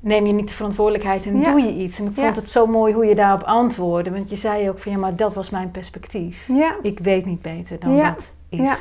neem 0.00 0.26
je 0.26 0.32
niet 0.32 0.48
de 0.48 0.54
verantwoordelijkheid 0.54 1.26
en 1.26 1.42
doe 1.42 1.60
je 1.60 1.74
iets. 1.74 1.98
En 1.98 2.06
ik 2.06 2.14
vond 2.14 2.36
het 2.36 2.50
zo 2.50 2.66
mooi 2.66 2.94
hoe 2.94 3.06
je 3.06 3.14
daarop 3.14 3.42
antwoordde. 3.42 4.10
Want 4.10 4.30
je 4.30 4.36
zei 4.36 4.68
ook 4.68 4.78
van 4.78 4.92
ja, 4.92 4.98
maar 4.98 5.16
dat 5.16 5.34
was 5.34 5.50
mijn 5.50 5.70
perspectief. 5.70 6.48
Ja. 6.48 6.76
Ik 6.82 6.98
weet 6.98 7.24
niet 7.24 7.42
beter 7.42 7.78
dan 7.78 7.96
dat 7.96 8.34
is. 8.48 8.58
Ja. 8.58 8.76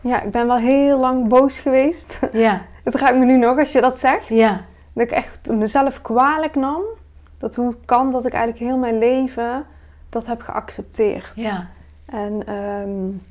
ja, 0.00 0.22
ik 0.22 0.30
ben 0.30 0.46
wel 0.46 0.58
heel 0.58 0.98
lang 1.00 1.28
boos 1.28 1.58
geweest. 1.60 2.18
Ja. 2.32 2.60
Het 2.84 2.94
raakt 2.94 3.16
me 3.16 3.24
nu 3.24 3.36
nog 3.36 3.58
als 3.58 3.72
je 3.72 3.80
dat 3.80 3.98
zegt. 3.98 4.28
Ja. 4.28 4.64
Dat 4.92 5.04
ik 5.04 5.10
echt 5.10 5.50
mezelf 5.50 6.00
kwalijk 6.02 6.54
nam. 6.54 6.82
Dat 7.38 7.54
hoe 7.54 7.66
het 7.66 7.78
kan 7.84 8.10
dat 8.10 8.26
ik 8.26 8.32
eigenlijk 8.32 8.64
heel 8.64 8.78
mijn 8.78 8.98
leven 8.98 9.66
dat 10.12 10.26
heb 10.26 10.40
geaccepteerd. 10.40 11.32
Ja. 11.34 11.68
En 12.04 12.54
um, 12.54 13.22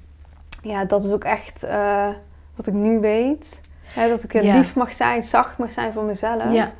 ja, 0.61 0.85
dat 0.85 1.05
is 1.05 1.11
ook 1.11 1.23
echt 1.23 1.63
uh, 1.63 2.07
wat 2.55 2.67
ik 2.67 2.73
nu 2.73 2.99
weet. 2.99 3.61
Hè, 3.83 4.09
dat 4.09 4.23
ik 4.23 4.41
ja. 4.41 4.57
lief 4.57 4.75
mag 4.75 4.93
zijn, 4.93 5.23
zacht 5.23 5.57
mag 5.57 5.71
zijn 5.71 5.93
voor 5.93 6.03
mezelf. 6.03 6.51
Ja. 6.51 6.71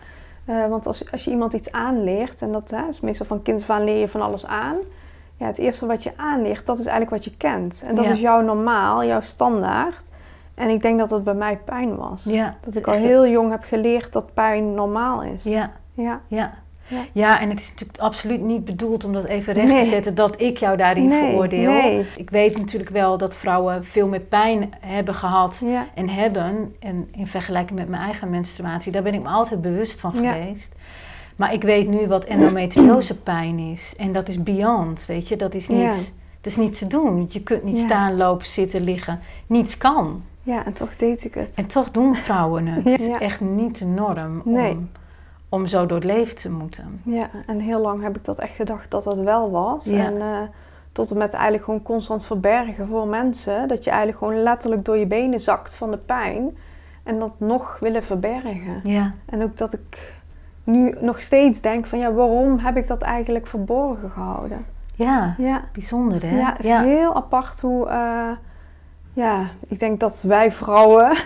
Uh, 0.45 0.67
want 0.67 0.87
als, 0.87 1.11
als 1.11 1.23
je 1.23 1.31
iemand 1.31 1.53
iets 1.53 1.71
aanleert, 1.71 2.41
en 2.41 2.51
dat 2.51 2.69
hè, 2.69 2.87
is 2.87 2.99
meestal 2.99 3.25
van 3.25 3.41
kind 3.41 3.61
af 3.61 3.69
aan 3.69 3.83
leer 3.83 3.99
je 3.99 4.07
van 4.07 4.21
alles 4.21 4.45
aan. 4.45 4.77
Ja, 5.37 5.45
het 5.45 5.57
eerste 5.57 5.85
wat 5.85 6.03
je 6.03 6.11
aanleert, 6.15 6.65
dat 6.65 6.79
is 6.79 6.85
eigenlijk 6.85 7.15
wat 7.15 7.33
je 7.33 7.37
kent. 7.37 7.83
En 7.85 7.95
dat 7.95 8.09
is 8.09 8.19
jouw 8.19 8.41
normaal, 8.41 9.03
jouw 9.03 9.21
standaard. 9.21 10.09
En 10.55 10.69
ik 10.69 10.81
denk 10.81 10.99
dat 10.99 11.09
het 11.09 11.23
bij 11.23 11.33
mij 11.33 11.57
pijn 11.57 11.95
was. 11.95 12.23
Ja, 12.23 12.55
dat 12.61 12.75
ik 12.75 12.87
al 12.87 12.93
heel 12.93 13.27
jong 13.27 13.51
heb 13.51 13.63
geleerd 13.63 14.13
dat 14.13 14.33
pijn 14.33 14.73
normaal 14.73 15.23
is. 15.23 15.43
Ja. 15.43 15.71
Ja. 15.93 16.21
ja. 16.27 16.53
Ja. 16.91 17.05
Ja, 17.11 17.39
en 17.39 17.49
het 17.49 17.59
is 17.59 17.69
natuurlijk 17.69 17.99
absoluut 17.99 18.41
niet 18.41 18.65
bedoeld 18.65 19.03
om 19.03 19.13
dat 19.13 19.23
even 19.25 19.53
recht 19.53 19.83
te 19.83 19.89
zetten 19.89 20.15
dat 20.15 20.41
ik 20.41 20.57
jou 20.57 20.77
daarin 20.77 21.07
Nee, 21.07 21.19
veroordeel. 21.29 21.71
nee. 21.71 22.05
Ik 22.15 22.29
weet 22.29 22.57
natuurlijk 22.57 22.89
wel 22.91 23.17
dat 23.17 23.35
vrouwen 23.35 23.85
veel 23.85 24.07
meer 24.07 24.19
pijn 24.19 24.73
hebben 24.79 25.15
gehad 25.15 25.61
Ja. 25.65 25.87
en 25.95 26.09
hebben. 26.09 26.75
En 26.79 27.07
in 27.11 27.27
vergelijking 27.27 27.79
met 27.79 27.89
mijn 27.89 28.01
eigen 28.03 28.29
menstruatie, 28.29 28.91
daar 28.91 29.03
ben 29.03 29.13
ik 29.13 29.21
me 29.21 29.29
altijd 29.29 29.61
bewust 29.61 29.99
van 29.99 30.21
Ja. 30.21 30.31
geweest. 30.31 30.75
Maar 31.35 31.53
ik 31.53 31.61
weet 31.63 31.87
nu 31.87 32.07
wat 32.07 32.25
endometriose 32.25 33.21
pijn 33.21 33.59
is. 33.59 33.93
En 33.97 34.11
dat 34.11 34.27
is 34.27 34.43
beyond, 34.43 35.05
weet 35.05 35.27
je. 35.27 35.35
Dat 35.35 35.53
is 35.53 35.67
niet, 35.67 36.13
dat 36.41 36.51
is 36.51 36.57
niet 36.57 36.77
te 36.77 36.87
doen. 36.87 37.27
Je 37.29 37.43
kunt 37.43 37.63
niet 37.63 37.77
staan, 37.77 38.17
lopen, 38.17 38.47
zitten, 38.47 38.81
liggen. 38.81 39.19
Niets 39.47 39.77
kan. 39.77 40.21
ja, 40.43 40.65
en 40.65 40.73
toch 40.73 40.95
deed 40.95 41.25
ik 41.25 41.33
het. 41.33 41.55
En 41.55 41.65
toch 41.67 41.91
doen 41.91 42.15
vrouwen 42.15 42.67
het. 42.67 42.83
Het 42.91 42.99
is 42.99 43.07
echt 43.17 43.41
niet 43.41 43.77
de 43.77 43.85
norm 43.85 44.41
Nee. 44.45 44.71
om, 44.71 44.89
om 45.51 45.67
zo 45.67 45.85
door 45.85 45.97
het 45.97 46.05
leven 46.05 46.35
te 46.35 46.51
moeten. 46.51 47.01
Ja, 47.05 47.29
en 47.47 47.59
heel 47.59 47.81
lang 47.81 48.01
heb 48.03 48.15
ik 48.17 48.25
dat 48.25 48.39
echt 48.39 48.55
gedacht 48.55 48.91
dat 48.91 49.03
dat 49.03 49.17
wel 49.19 49.51
was. 49.51 49.85
Ja. 49.85 50.05
En 50.05 50.21
eh, 50.21 50.37
tot 50.91 51.11
en 51.11 51.17
met 51.17 51.33
eigenlijk 51.33 51.63
gewoon 51.63 51.81
constant 51.81 52.25
verbergen 52.25 52.87
voor 52.87 53.07
mensen. 53.07 53.67
Dat 53.67 53.83
je 53.83 53.89
eigenlijk 53.89 54.19
gewoon 54.19 54.41
letterlijk 54.41 54.85
door 54.85 54.97
je 54.97 55.05
benen 55.05 55.39
zakt 55.39 55.75
van 55.75 55.91
de 55.91 55.97
pijn. 55.97 56.57
En 57.03 57.19
dat 57.19 57.33
nog 57.37 57.77
willen 57.79 58.03
verbergen. 58.03 58.79
Ja, 58.83 59.13
En 59.25 59.43
ook 59.43 59.57
dat 59.57 59.73
ik 59.73 60.13
nu 60.63 60.95
nog 60.99 61.21
steeds 61.21 61.61
denk 61.61 61.85
van 61.85 61.99
ja, 61.99 62.11
waarom 62.11 62.57
heb 62.59 62.77
ik 62.77 62.87
dat 62.87 63.01
eigenlijk 63.01 63.47
verborgen 63.47 64.09
gehouden? 64.09 64.65
ja. 64.95 65.35
Ja, 65.37 65.63
bijzonder 65.73 66.21
hè? 66.29 66.37
ja 66.37 66.53
het 66.55 66.65
is 66.65 66.71
heel 66.71 67.15
apart 67.15 67.61
hoe... 67.61 67.87
eh, 67.87 68.31
ja, 69.13 69.43
ik 69.67 69.79
denk 69.79 69.99
dat 69.99 70.21
wij 70.21 70.51
vrouwen 70.51 71.17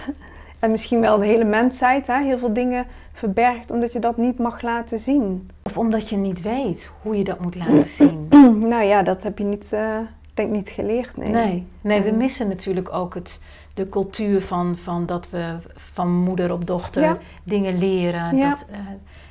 en 0.59 0.71
misschien 0.71 0.99
wel 1.01 1.17
de 1.17 1.25
hele 1.25 1.43
mensheid 1.43 2.07
hè, 2.07 2.23
heel 2.23 2.37
veel 2.37 2.53
dingen 2.53 2.85
verbergt 3.13 3.71
omdat 3.71 3.93
je 3.93 3.99
dat 3.99 4.17
niet 4.17 4.39
mag 4.39 4.61
laten 4.61 4.99
zien. 4.99 5.49
Of 5.63 5.77
omdat 5.77 6.09
je 6.09 6.15
niet 6.17 6.41
weet 6.41 6.91
hoe 7.01 7.17
je 7.17 7.23
dat 7.23 7.39
moet 7.39 7.55
laten 7.55 7.83
zien. 7.99 8.27
nou 8.67 8.83
ja, 8.83 9.03
dat 9.03 9.23
heb 9.23 9.37
je 9.37 9.43
niet, 9.43 9.73
eh, 9.73 9.97
denk 10.33 10.51
niet 10.51 10.69
geleerd. 10.69 11.17
Nee. 11.17 11.29
Nee, 11.29 11.67
nee 11.81 12.01
we 12.01 12.09
En- 12.09 12.17
missen 12.17 12.47
natuurlijk 12.47 12.93
ook 12.93 13.13
het, 13.13 13.41
de 13.73 13.89
cultuur 13.89 14.41
van, 14.41 14.77
van 14.77 15.05
dat 15.05 15.29
we 15.29 15.55
van 15.75 16.11
moeder 16.11 16.51
op 16.51 16.67
dochter 16.67 17.01
Ja. 17.01 17.17
dingen 17.43 17.77
leren. 17.77 18.37
Ja. 18.37 18.49
Dat, 18.49 18.65
eh, 18.71 18.77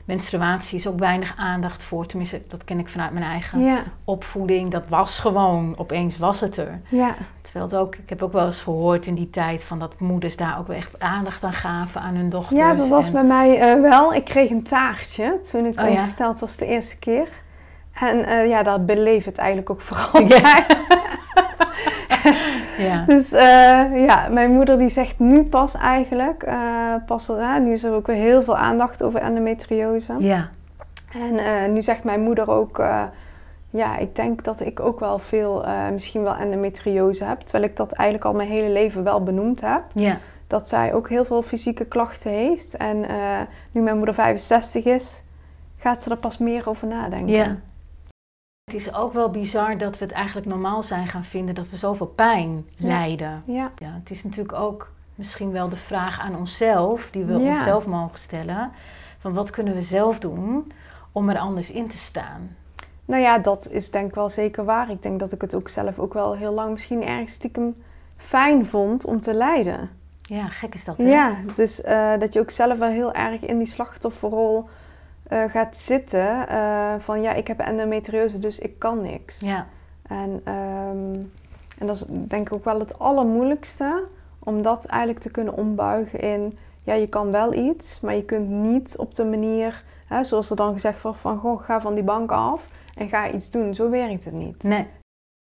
menstruatie 0.05 0.79
is 0.79 0.87
ook 0.87 0.99
weinig 0.99 1.35
aandacht 1.37 1.83
voor. 1.83 2.07
Tenminste, 2.07 2.43
dat 2.49 2.65
ken 2.65 2.79
ik 2.79 2.89
vanuit 2.89 3.13
mijn 3.13 3.25
eigen 3.25 3.61
Ja, 3.65 3.83
opvoeding. 4.05 4.71
Dat 4.71 4.83
was 4.89 5.19
gewoon, 5.19 5.75
opeens 5.77 6.19
was 6.19 6.41
het 6.41 6.57
er. 6.57 6.81
ja, 6.89 7.15
Terwijl 7.43 7.65
het 7.65 7.75
ook, 7.77 7.95
ik 7.95 8.09
heb 8.09 8.23
ook 8.23 8.33
wel 8.33 8.47
eens 8.47 8.63
gehoord 8.63 9.07
in 9.07 9.15
die 9.15 9.31
tijd 9.31 9.65
van 9.65 9.79
dat 9.79 10.01
moeders 10.01 10.37
daar 10.37 10.59
ook 10.59 10.67
wel 10.67 10.77
echt 10.77 11.01
aandacht 11.01 11.45
aan 11.45 11.53
gaven 11.53 12.01
aan 12.01 12.15
hun 12.15 12.29
dochters. 12.29 12.61
ja, 12.61 12.75
dat 12.75 12.89
was 12.89 13.07
en- 13.07 13.13
bij 13.13 13.25
mij 13.25 13.59
eh, 13.61 13.81
wel. 13.81 14.15
Ik 14.15 14.25
kreeg 14.25 14.51
een 14.51 14.63
taartje 14.63 15.39
toen 15.51 15.65
ik 15.67 15.81
Oh 15.81 15.89
ja? 15.93 16.35
was 16.41 16.57
de 16.57 16.67
eerste 16.67 16.99
keer. 16.99 17.29
En 17.95 18.25
eh, 18.25 18.49
ja, 18.49 18.63
daar 18.63 18.85
beleef 18.85 19.25
het 19.25 19.39
eigenlijk 19.39 19.71
ook 19.71 19.81
vooral 19.81 20.21
Ja. 20.29 20.67
Ja. 22.85 23.05
Dus 23.07 23.33
eh, 23.33 24.05
ja, 24.07 24.29
mijn 24.31 24.51
moeder 24.51 24.79
die 24.79 24.89
zegt 24.89 25.19
nu 25.19 25.43
pas 25.43 25.75
eigenlijk, 25.77 26.43
eh, 26.43 26.57
pas 27.07 27.29
er, 27.29 27.49
hè, 27.49 27.61
nu 27.61 27.73
is 27.73 27.85
er 27.85 27.93
ook 27.95 28.07
weer 28.07 28.17
heel 28.17 28.43
veel 28.43 28.57
aandacht 28.57 29.03
over 29.03 29.21
endometriose. 29.21 30.15
ja, 30.19 30.49
En 31.13 31.39
eh, 31.39 31.71
nu 31.71 31.83
zegt 31.83 32.05
mijn 32.05 32.21
moeder 32.21 32.51
ook, 32.51 32.79
eh, 32.79 33.03
ja, 33.71 33.97
ik 33.97 34.17
denk 34.17 34.45
dat 34.45 34.61
ik 34.61 34.81
ook 34.81 35.01
wel 35.01 35.19
veel, 35.19 35.65
eh, 35.65 35.89
misschien 35.93 36.23
wel 36.23 36.35
endometriose 36.37 37.25
heb. 37.25 37.41
Terwijl 37.41 37.65
ik 37.71 37.77
dat 37.77 37.93
eigenlijk 37.93 38.29
al 38.29 38.35
mijn 38.35 38.49
hele 38.49 38.71
leven 38.71 39.05
wel 39.05 39.23
benoemd 39.23 39.61
heb. 39.61 39.83
ja, 39.95 40.19
Dat 40.47 40.69
zij 40.69 40.95
ook 40.95 41.09
heel 41.09 41.25
veel 41.25 41.43
fysieke 41.43 41.85
klachten 41.85 42.31
heeft. 42.31 42.77
En 42.77 43.09
eh, 43.09 43.17
nu 43.71 43.81
mijn 43.81 43.97
moeder 43.97 44.15
65 44.15 44.85
is, 44.85 45.23
gaat 45.77 46.03
ze 46.03 46.11
er 46.11 46.17
pas 46.17 46.39
meer 46.39 46.69
over 46.69 46.87
nadenken. 46.87 47.29
ja. 47.29 47.57
Het 48.75 48.87
is 48.87 48.95
ook 48.95 49.13
wel 49.13 49.31
bizar 49.31 49.79
dat 49.79 49.99
we 49.99 50.05
het 50.05 50.15
eigenlijk 50.15 50.47
normaal 50.47 50.83
zijn 50.83 51.07
gaan 51.07 51.25
vinden 51.25 51.55
dat 51.55 51.71
we 51.71 51.77
zoveel 51.77 52.07
pijn 52.07 52.67
Ja. 52.77 52.87
lijden. 52.89 53.43
Ja, 53.47 53.71
Ja, 53.79 53.91
het 54.01 54.11
is 54.11 54.25
natuurlijk 54.25 54.59
ook 54.59 54.91
misschien 55.15 55.51
wel 55.53 55.69
de 55.69 55.77
vraag 55.77 56.21
aan 56.21 56.37
onszelf, 56.37 57.11
die 57.11 57.25
we 57.25 57.33
Ja. 57.39 57.49
onszelf 57.49 57.87
mogen 57.87 58.19
stellen. 58.19 58.71
Van 59.19 59.33
wat 59.35 59.51
kunnen 59.51 59.75
we 59.75 59.83
zelf 59.83 60.19
doen 60.19 60.73
om 61.13 61.29
er 61.29 61.39
anders 61.39 61.71
in 61.71 61.89
te 61.89 61.97
staan? 61.97 62.57
nou 63.05 63.23
ja, 63.23 63.39
dat 63.39 63.69
is 63.71 63.91
denk 63.91 64.09
ik 64.09 64.15
wel 64.15 64.29
zeker 64.29 64.65
waar. 64.65 64.91
Ik 64.91 65.03
denk 65.03 65.21
dat 65.21 65.33
ik 65.33 65.41
het 65.41 65.55
ook 65.55 65.69
zelf 65.69 65.99
ook 65.99 66.13
wel 66.15 66.37
heel 66.37 66.53
lang 66.53 66.71
misschien 66.71 67.03
ergens 67.07 67.33
stiekem 67.33 67.77
fijn 68.17 68.67
vond 68.67 69.05
om 69.05 69.21
te 69.21 69.35
lijden. 69.35 69.91
Ja, 70.23 70.49
gek 70.49 70.75
is 70.75 70.85
dat. 70.85 70.97
Hè? 70.97 71.05
Ja, 71.05 71.35
dus 71.55 71.83
eh, 71.83 72.19
dat 72.19 72.33
je 72.33 72.41
ook 72.41 72.51
zelf 72.51 72.79
wel 72.79 72.89
heel 72.91 73.13
erg 73.13 73.41
in 73.41 73.59
die 73.59 73.67
slachtofferrol 73.67 74.69
eh, 75.29 75.45
gaat 75.51 75.77
zitten. 75.77 76.49
eh, 76.49 76.95
van 76.99 77.23
ja, 77.23 77.33
ik 77.33 77.47
heb 77.47 77.61
endometriose, 77.61 78.39
dus 78.39 78.59
ik 78.59 78.79
kan 78.79 79.03
niks. 79.03 79.41
Ja, 79.41 79.67
En, 80.09 80.41
ehm, 80.45 81.15
en 81.79 81.87
dat 81.87 81.97
is 81.97 82.05
denk 82.09 82.47
ik 82.49 82.55
ook 82.55 82.65
wel 82.65 82.79
het 82.79 82.99
allermoeilijkste. 82.99 84.05
Om 84.39 84.63
dat 84.63 84.85
eigenlijk 84.87 85.21
te 85.23 85.31
kunnen 85.31 85.55
ombuigen 85.55 86.21
in... 86.21 86.59
Ja, 86.83 86.95
je 86.95 87.07
kan 87.09 87.31
wel 87.31 87.55
iets, 87.55 88.01
maar 88.01 88.15
je 88.15 88.25
kunt 88.25 88.49
niet 88.49 88.97
op 88.99 89.15
de 89.15 89.25
manier... 89.25 89.85
Hè, 90.07 90.25
zoals 90.25 90.51
er 90.51 90.57
dan 90.57 90.73
gezegd 90.73 91.03
wordt 91.03 91.19
van... 91.19 91.39
Goh, 91.39 91.63
ga 91.63 91.81
van 91.81 91.95
die 91.95 92.05
bank 92.05 92.33
af 92.33 92.65
en 92.97 93.09
ga 93.09 93.31
iets 93.31 93.51
doen. 93.51 93.75
Zo 93.75 93.91
werkt 93.91 94.25
het 94.25 94.35
niet. 94.35 94.63
nee. 94.63 94.87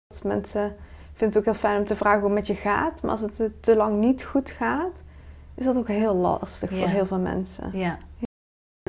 Dat 0.07 0.25
mensen 0.25 0.77
vinden 1.13 1.29
het 1.29 1.37
ook 1.39 1.45
heel 1.45 1.55
fijn 1.71 1.79
om 1.79 1.85
te 1.85 1.97
vragen 1.97 2.19
hoe 2.21 2.29
het 2.29 2.39
met 2.39 2.47
je 2.47 2.55
gaat. 2.55 3.03
Maar 3.03 3.11
als 3.11 3.21
het 3.21 3.37
te- 3.37 3.61
te 3.61 3.77
lang 3.77 3.99
niet 4.01 4.25
goed 4.25 4.51
gaat... 4.51 5.05
is 5.55 5.65
dat 5.65 5.77
ook 5.79 5.89
heel 5.89 6.15
lastig 6.15 6.71
Ja. 6.71 6.77
voor 6.79 6.89
heel 6.89 7.07
veel 7.07 7.19
mensen. 7.19 7.71
Ja. 7.73 7.99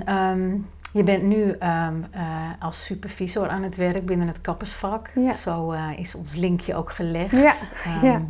Ehm, 0.05 0.57
je 0.93 1.03
bent 1.03 1.23
nu 1.23 1.51
ehm, 1.51 1.95
eh, 2.11 2.49
als 2.59 2.85
supervisor 2.85 3.49
aan 3.49 3.63
het 3.63 3.75
werk 3.75 4.05
binnen 4.05 4.27
het 4.27 4.41
kappersvak. 4.41 5.09
Ja. 5.15 5.33
Zo 5.33 5.71
eh, 5.71 5.99
is 5.99 6.15
ons 6.15 6.35
linkje 6.35 6.75
ook 6.75 6.91
gelegd. 6.91 7.31
Ja, 7.31 7.53
ehm, 7.85 8.05
ja. 8.05 8.21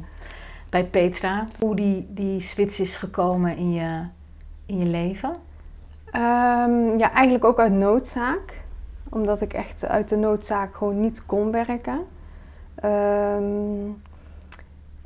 Bij 0.70 0.86
Petra. 0.86 1.48
Hoe 1.60 1.76
die, 1.76 2.08
die 2.10 2.40
switch 2.40 2.80
is 2.80 2.96
gekomen 2.96 3.58
in 3.58 3.74
je, 3.74 4.06
in 4.66 4.78
je 4.78 4.86
leven. 4.86 5.36
Ja, 6.98 7.12
eigenlijk 7.12 7.46
ook 7.46 7.60
uit 7.60 7.72
noodzaak. 7.72 8.62
Omdat 9.10 9.42
ik 9.42 9.54
echt 9.54 9.86
uit 9.86 10.10
de 10.10 10.16
noodzaak 10.16 10.76
gewoon 10.76 11.00
niet 11.00 11.26
kon 11.26 11.52
werken. 11.52 12.00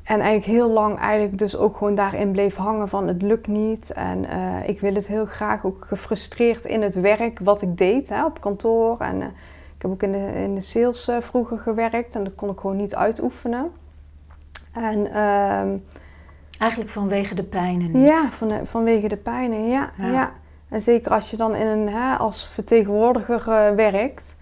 En 0.08 0.20
eigenlijk 0.20 0.46
heel 0.46 0.70
lang 0.70 1.00
eigenlijk 1.00 1.38
dus 1.38 1.58
ook 1.58 1.78
gewoon 1.78 1.96
daarin 1.96 2.32
bleef 2.32 2.56
hangen 2.56 2.88
van 2.88 3.08
het 3.08 3.22
lukt 3.22 3.48
niet. 3.48 3.92
En 3.94 4.30
eh, 4.30 4.70
ik 4.70 4.80
wil 4.80 4.94
het 4.94 5.08
heel 5.08 5.26
graag 5.26 5.66
ook 5.66 5.86
gefrustreerd 5.86 6.66
in 6.66 6.82
het 6.82 6.96
werk 6.96 7.40
wat 7.40 7.62
ik 7.62 7.78
deed 7.78 8.10
hè, 8.10 8.26
op 8.26 8.42
kantoor. 8.42 9.00
En 9.00 9.22
eh, 9.22 9.28
ik 9.76 9.82
heb 9.82 9.92
ook 9.92 10.04
in 10.04 10.12
de, 10.12 10.32
in 10.34 10.56
de 10.56 10.62
sales 10.62 11.08
eh, 11.08 11.18
vroeger 11.20 11.58
gewerkt 11.58 12.16
en 12.16 12.24
dat 12.24 12.36
kon 12.36 12.50
ik 12.50 12.60
gewoon 12.60 12.76
niet 12.76 12.96
uitoefenen. 12.96 13.72
En 14.74 15.12
ehm, 15.14 15.78
Eigenlijk 16.60 16.92
vanwege 16.92 17.36
de 17.36 17.44
pijnen 17.44 17.92
niet. 17.92 18.08
ja, 18.08 18.30
van, 18.30 18.52
vanwege 18.64 19.08
de 19.08 19.18
pijnen, 19.18 19.68
ja, 19.68 19.92
Ja. 19.98 20.12
ja. 20.12 20.32
En 20.70 20.82
zeker 20.82 21.12
als 21.12 21.32
je 21.32 21.38
dan 21.38 21.56
in 21.56 21.68
een, 21.68 21.90
hè, 21.90 22.16
als 22.16 22.48
vertegenwoordiger 22.48 23.76
werkt, 23.76 24.38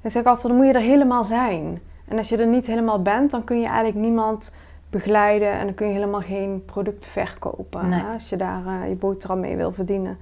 dan 0.00 0.10
zeg 0.10 0.22
ik 0.22 0.28
altijd, 0.28 0.46
dan 0.46 0.56
moet 0.56 0.66
je 0.66 0.72
er 0.72 0.80
helemaal 0.80 1.24
zijn. 1.24 1.80
En 2.08 2.18
als 2.18 2.28
je 2.28 2.36
er 2.36 2.46
niet 2.46 2.66
helemaal 2.66 3.02
bent, 3.02 3.30
dan 3.30 3.44
kun 3.44 3.60
je 3.60 3.66
eigenlijk 3.66 3.96
niemand 3.96 4.54
begeleiden 4.90 5.52
en 5.52 5.64
dan 5.64 5.74
kun 5.74 5.86
je 5.86 5.92
helemaal 5.92 6.20
geen 6.20 6.64
product 6.64 7.06
verkopen. 7.06 7.88
Nee. 7.88 8.00
Hè, 8.00 8.12
als 8.12 8.28
je 8.28 8.36
daar 8.36 8.66
eh, 8.66 8.88
je 8.88 8.94
boterham 8.94 9.40
mee 9.40 9.56
wil 9.56 9.72
verdienen. 9.72 10.18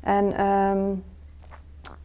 En, 0.00 0.36
ehm, 0.36 0.90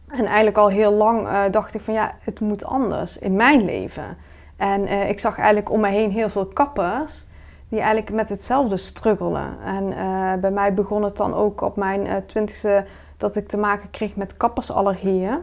en 0.08 0.26
eigenlijk 0.26 0.56
al 0.56 0.68
heel 0.68 0.92
lang 0.92 1.26
eh, 1.26 1.42
dacht 1.50 1.74
ik 1.74 1.80
van 1.80 1.94
ja, 1.94 2.14
het 2.20 2.40
moet 2.40 2.64
anders 2.64 3.18
in 3.18 3.36
mijn 3.36 3.64
leven. 3.64 4.16
En 4.56 4.86
eh, 4.86 5.08
ik 5.08 5.20
zag 5.20 5.36
eigenlijk 5.36 5.70
om 5.70 5.80
me 5.80 5.88
heen 5.88 6.10
heel 6.10 6.28
veel 6.28 6.46
kappers 6.46 7.26
die 7.68 7.78
eigenlijk 7.78 8.12
met 8.12 8.28
hetzelfde 8.28 8.76
struggelen. 8.76 9.56
En 9.64 9.94
bij 10.40 10.50
mij 10.50 10.74
begon 10.74 11.02
het 11.02 11.16
dan 11.16 11.34
ook 11.34 11.60
op 11.60 11.76
mijn 11.76 12.26
twintigste 12.26 12.84
dat 13.16 13.36
ik 13.36 13.48
te 13.48 13.56
maken 13.56 13.90
kreeg 13.90 14.16
met 14.16 14.36
kappersallergieën. 14.36 15.38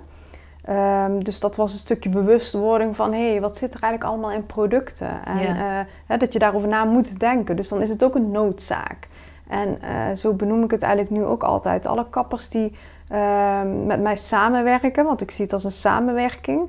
Ehm, 0.65 1.19
dus 1.19 1.39
dat 1.39 1.55
was 1.55 1.73
een 1.73 1.79
stukje 1.79 2.09
bewustwording 2.09 2.95
van 2.95 3.13
hé, 3.13 3.29
hey, 3.31 3.41
wat 3.41 3.57
zit 3.57 3.73
er 3.73 3.81
eigenlijk 3.81 4.11
allemaal 4.13 4.31
in 4.37 4.45
producten? 4.45 5.25
En 5.25 5.39
Ja. 5.39 5.79
eh, 5.79 5.85
hè, 6.05 6.17
dat 6.17 6.33
je 6.33 6.39
daarover 6.39 6.67
na 6.67 6.83
moet 6.83 7.19
denken. 7.19 7.55
Dus 7.55 7.67
dan 7.67 7.81
is 7.81 7.89
het 7.89 8.03
ook 8.03 8.15
een 8.15 8.31
noodzaak. 8.31 9.07
En 9.47 9.81
eh, 9.81 10.15
zo 10.15 10.33
benoem 10.33 10.63
ik 10.63 10.71
het 10.71 10.81
eigenlijk 10.81 11.13
nu 11.13 11.23
ook 11.25 11.43
altijd. 11.43 11.85
Alle 11.85 12.05
kappers 12.09 12.49
die 12.49 12.75
ehm, 13.09 13.85
met 13.85 14.01
mij 14.01 14.15
samenwerken, 14.15 15.05
want 15.05 15.21
ik 15.21 15.31
zie 15.31 15.43
het 15.43 15.53
als 15.53 15.63
een 15.63 15.71
samenwerking. 15.71 16.61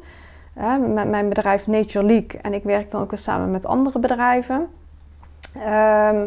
Met 0.94 1.08
mijn 1.08 1.28
bedrijf 1.28 1.66
Nature 1.66 2.04
Leak. 2.06 2.32
En 2.32 2.54
ik 2.54 2.62
werk 2.64 2.90
dan 2.90 3.02
ook 3.02 3.10
weer 3.10 3.18
samen 3.18 3.50
met 3.50 3.66
andere 3.66 3.98
bedrijven. 3.98 4.68
Ehm, 5.64 6.26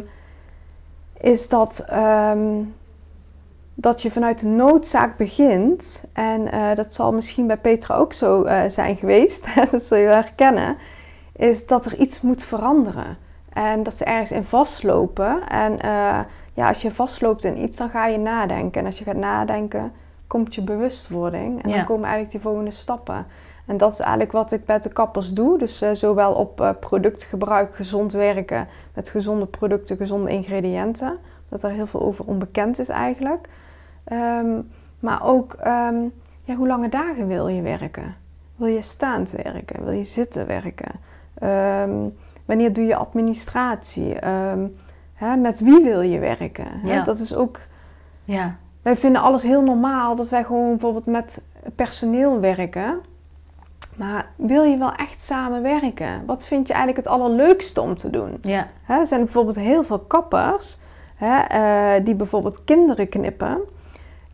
is 1.17 1.49
dat, 1.49 1.85
dat 3.81 4.01
je 4.01 4.11
vanuit 4.11 4.39
de 4.39 4.47
noodzaak 4.47 5.17
begint. 5.17 6.05
En 6.13 6.51
eh, 6.51 6.75
dat 6.75 6.93
zal 6.93 7.13
misschien 7.13 7.47
bij 7.47 7.57
Petra 7.57 7.95
ook 7.95 8.13
zo 8.13 8.43
eh, 8.43 8.61
zijn 8.67 8.95
geweest. 8.95 9.47
dat 9.71 9.83
zul 9.83 9.97
je 9.97 10.05
wel 10.05 10.13
herkennen. 10.13 10.77
Is 11.35 11.65
dat 11.67 11.85
er 11.85 11.95
iets 11.95 12.21
moet 12.21 12.43
veranderen. 12.43 13.17
En 13.53 13.83
dat 13.83 13.95
ze 13.95 14.05
ergens 14.05 14.31
in 14.31 14.43
vastlopen. 14.43 15.47
En 15.47 15.79
eh, 15.81 16.19
ja, 16.53 16.67
als 16.67 16.81
je 16.81 16.91
vastloopt 16.91 17.43
in 17.43 17.61
iets, 17.61 17.77
dan 17.77 17.89
ga 17.89 18.07
je 18.07 18.17
nadenken. 18.17 18.79
En 18.81 18.85
als 18.85 18.97
je 18.97 19.03
gaat 19.03 19.15
nadenken, 19.15 19.91
komt 20.27 20.55
je 20.55 20.61
bewustwording. 20.63 21.63
En 21.63 21.69
Ja. 21.69 21.75
dan 21.75 21.85
komen 21.85 22.03
eigenlijk 22.03 22.31
die 22.31 22.41
volgende 22.41 22.71
stappen. 22.71 23.25
En 23.65 23.77
dat 23.77 23.91
is 23.91 23.99
eigenlijk 23.99 24.31
wat 24.31 24.51
ik 24.51 24.61
met 24.65 24.83
de 24.83 24.89
kappers 24.93 25.29
doe. 25.33 25.57
Dus 25.57 25.83
zowel 25.93 26.33
op 26.33 26.75
productgebruik, 26.79 27.75
gezond 27.75 28.11
werken, 28.11 28.67
met 28.93 29.09
gezonde 29.09 29.45
producten, 29.45 29.97
gezonde 29.97 30.31
ingrediënten. 30.31 31.17
Dat 31.49 31.63
er 31.63 31.69
heel 31.69 31.87
veel 31.87 32.01
over 32.01 32.25
onbekend 32.25 32.79
is 32.79 32.89
eigenlijk. 32.89 33.47
Ehm, 34.09 34.61
maar 34.99 35.23
ook, 35.23 35.53
ehm, 35.53 35.95
ja, 36.43 36.55
hoe 36.55 36.67
lange 36.67 36.89
dagen 36.89 37.27
wil 37.27 37.47
je 37.47 37.61
werken? 37.61 38.15
Wil 38.55 38.67
je 38.67 38.81
staand 38.81 39.31
werken? 39.31 39.83
Wil 39.83 39.93
je 39.93 40.03
zitten 40.03 40.47
werken? 40.47 40.91
Ehm, 41.33 42.09
wanneer 42.45 42.73
doe 42.73 42.85
je 42.85 42.95
administratie? 42.95 44.15
Hè, 45.13 45.35
met 45.35 45.59
wie 45.59 45.83
wil 45.83 46.01
je 46.01 46.19
werken? 46.19 46.67
Hè. 46.81 47.03
Dat 47.03 47.19
is 47.19 47.35
ook 47.35 47.59
Ja, 48.23 48.55
wij 48.81 48.95
vinden 48.95 49.21
alles 49.21 49.43
heel 49.43 49.63
normaal 49.63 50.15
dat 50.15 50.29
wij 50.29 50.43
gewoon 50.43 50.69
bijvoorbeeld 50.69 51.05
met 51.05 51.43
personeel 51.75 52.39
werken. 52.39 52.99
Maar 53.95 54.25
wil 54.35 54.63
je 54.63 54.77
wel 54.77 54.93
echt 54.93 55.21
samenwerken? 55.21 56.25
Wat 56.25 56.45
vind 56.45 56.67
je 56.67 56.73
eigenlijk 56.73 57.05
het 57.05 57.13
allerleukste 57.15 57.81
om 57.81 57.97
te 57.97 58.09
doen? 58.09 58.37
ja, 58.41 58.67
Hè, 58.83 58.99
er 58.99 59.05
zijn 59.05 59.23
bijvoorbeeld 59.23 59.55
heel 59.55 59.83
veel 59.83 59.99
kappers 59.99 60.79
hè, 61.15 61.39
eh, 61.39 62.05
die 62.05 62.15
bijvoorbeeld 62.15 62.63
kinderen 62.63 63.09
knippen, 63.09 63.59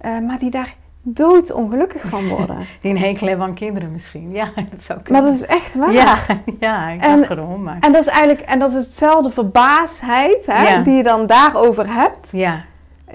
eh, 0.05 0.19
maar 0.27 0.39
die 0.39 0.49
daar 0.51 0.75
doodongelukkig 1.01 2.01
van 2.01 2.27
worden. 2.27 2.57
die 2.81 2.91
een 2.91 2.97
hekel 2.97 3.27
hebben 3.27 3.45
aan 3.45 3.53
kinderen 3.53 3.91
misschien. 3.91 4.31
Ja, 4.31 4.45
dat 4.71 4.83
zou 4.83 4.97
maar 4.97 5.03
kunnen. 5.07 5.23
dat 5.23 5.33
is 5.33 5.45
echt 5.45 5.75
waar. 5.75 5.93
Ja, 5.93 6.17
ja, 6.59 6.89
ik 6.89 7.01
En- 7.01 7.17
dacht 7.19 7.29
erom, 7.31 7.63
maar... 7.63 7.77
En 7.79 7.91
dat 7.91 8.01
is 8.01 8.07
eigenlijk 8.07 8.41
en 8.41 8.59
dat 8.59 8.69
is 8.69 8.75
hetzelfde 8.75 9.29
verbaasdheid 9.29 10.45
hè, 10.45 10.69
Ja. 10.69 10.81
die 10.81 10.93
je 10.93 11.03
dan 11.03 11.25
daarover 11.25 11.93
hebt. 11.93 12.31
Ja, 12.31 12.63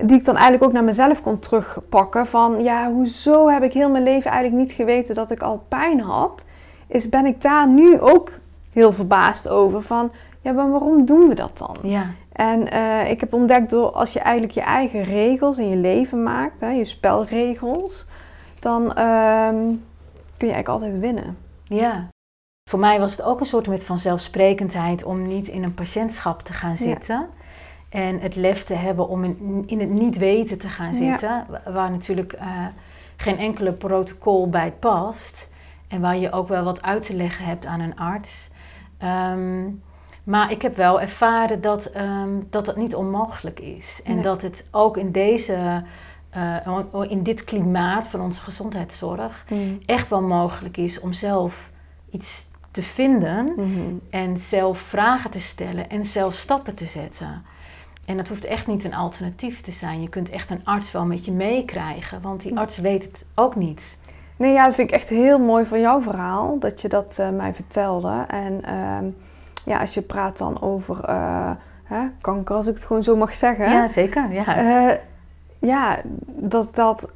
die 0.03 0.17
ik 0.19 0.25
dan 0.25 0.35
eigenlijk 0.35 0.65
ook 0.65 0.73
naar 0.73 0.85
mezelf 0.85 1.23
kon 1.23 1.39
terugpakken. 1.39 2.27
Van 2.27 2.63
ja, 2.63 2.91
hoezo 2.93 3.49
heb 3.49 3.63
ik 3.63 3.73
heel 3.73 3.91
mijn 3.91 4.05
leven 4.05 4.31
eigenlijk 4.31 4.63
niet 4.63 4.73
geweten 4.73 5.15
dat 5.15 5.31
ik 5.31 5.43
al 5.43 5.65
pijn 5.69 6.01
had? 6.01 6.45
Is 6.87 7.09
ben 7.09 7.27
ik 7.27 7.43
daar 7.43 7.69
nu 7.69 8.01
ook 8.01 8.31
heel 8.73 8.93
verbaasd 8.93 9.49
over. 9.49 9.83
Van 9.83 10.11
ja, 10.41 10.53
maar 10.53 10.71
waarom 10.71 11.05
doen 11.05 11.29
we 11.29 11.35
dat 11.35 11.59
dan? 11.59 11.77
ja, 11.91 12.07
En 12.41 12.71
eh, 12.71 13.11
ik 13.11 13.21
heb 13.21 13.33
ontdekt 13.35 13.71
door 13.71 13.91
als 13.91 14.13
je 14.13 14.21
eigenlijk 14.21 14.55
je 14.55 14.61
eigen 14.61 15.03
regels 15.03 15.59
in 15.59 15.69
je 15.69 15.77
leven 15.77 16.23
maakt, 16.23 16.61
hè, 16.61 16.69
je 16.71 16.85
spelregels, 16.85 18.07
dan 18.61 18.95
ehm, 18.95 19.55
kun 20.37 20.49
je 20.49 20.53
eigenlijk 20.53 20.69
altijd 20.69 20.99
winnen. 20.99 21.37
ja. 21.65 22.09
Voor 22.71 22.79
mij 22.81 23.01
was 23.01 23.13
het 23.13 23.23
ook 23.23 23.41
een 23.41 23.47
soort 23.47 23.69
met 23.69 23.85
vanzelfsprekendheid 23.85 25.05
om 25.05 25.27
niet 25.27 25.49
in 25.49 25.63
een 25.63 25.75
patiëntschap 25.75 26.43
te 26.43 26.53
gaan 26.53 26.77
zitten. 26.77 27.27
En 27.89 28.21
het 28.21 28.37
lef 28.37 28.65
te 28.65 28.75
hebben 28.75 29.09
om 29.09 29.25
in, 29.25 29.63
in 29.67 29.81
het 29.81 29.89
niet 29.91 30.19
weten 30.19 30.59
te 30.59 30.69
gaan 30.69 30.95
zitten. 30.95 31.47
wa- 31.49 31.73
Waar 31.73 31.91
natuurlijk 31.91 32.33
eh, 32.33 32.47
geen 33.17 33.39
enkele 33.39 33.73
protocol 33.73 34.49
bij 34.49 34.73
past. 34.73 35.51
En 35.89 36.01
waar 36.01 36.17
je 36.17 36.33
ook 36.33 36.49
wel 36.49 36.65
wat 36.65 36.83
uit 36.83 37.03
te 37.07 37.15
leggen 37.15 37.45
hebt 37.45 37.67
aan 37.67 37.81
een 37.81 37.97
arts. 37.99 38.51
Ehm, 38.99 39.65
maar 40.31 40.51
ik 40.53 40.63
heb 40.63 40.77
wel 40.77 41.01
ervaren 41.01 41.61
dat, 41.61 41.85
ehm, 41.87 42.29
dat 42.51 42.65
dat 42.65 42.77
niet 42.77 42.95
onmogelijk 42.95 43.61
is. 43.61 44.01
En 44.05 44.15
Nee. 44.15 44.23
dat 44.23 44.43
het 44.43 44.67
ook 44.71 44.97
in 44.97 45.13
deze... 45.13 45.83
eh, 46.31 46.57
in 47.09 47.23
dit 47.23 47.45
klimaat 47.45 48.09
van 48.09 48.21
onze 48.21 48.41
gezondheidszorg 48.41 49.45
echt 49.87 50.09
wel 50.09 50.23
mogelijk 50.23 50.77
is 50.77 51.01
om 51.01 51.13
zelf 51.13 51.71
iets 52.11 52.49
te 52.71 52.83
vinden 52.83 53.53
Mhm. 53.57 53.81
en 54.11 54.39
zelf 54.39 54.79
vragen 54.79 55.31
te 55.31 55.41
stellen 55.41 55.89
en 55.91 56.05
zelf 56.05 56.35
stappen 56.35 56.75
te 56.75 56.87
zetten. 56.87 57.43
En 58.05 58.17
dat 58.17 58.29
hoeft 58.29 58.45
echt 58.45 58.67
niet 58.67 58.85
een 58.85 58.95
alternatief 58.95 59.61
te 59.61 59.71
zijn. 59.71 60.03
Je 60.03 60.09
kunt 60.09 60.31
echt 60.31 60.51
een 60.51 60.65
arts 60.65 60.93
wel 60.93 61.05
met 61.05 61.25
je 61.25 61.33
meekrijgen, 61.33 62.21
want 62.23 62.43
die 62.43 62.59
arts 62.59 62.79
weet 62.79 63.03
het 63.05 63.25
ook 63.35 63.57
niet. 63.57 63.99
Nee, 64.37 64.53
ja, 64.53 64.65
dat 64.67 64.75
vind 64.75 64.89
ik 64.91 64.97
echt 64.97 65.09
heel 65.09 65.39
mooi 65.39 65.65
van 65.65 65.81
jouw 65.81 66.01
verhaal, 66.03 66.59
dat 66.59 66.81
je 66.81 66.89
dat 66.89 67.19
eh, 67.19 67.29
mij 67.31 67.55
vertelde. 67.55 68.25
En 68.29 68.65
ehm, 68.65 69.05
ja, 69.65 69.81
als 69.81 69.95
je 69.95 70.03
praat 70.03 70.39
dan 70.39 70.63
over 70.63 71.05
eh, 71.05 71.51
hè, 71.85 72.01
kanker, 72.21 72.55
als 72.55 72.67
ik 72.67 72.75
het 72.75 72.85
gewoon 72.85 73.03
zo 73.03 73.17
mag 73.17 73.35
zeggen. 73.35 73.71
Ja, 73.71 73.89
zeker. 73.89 74.33
Ja. 74.33 74.57
Eh, 74.57 74.97
ja, 75.59 75.99
dat 76.27 76.75
dat... 76.75 77.13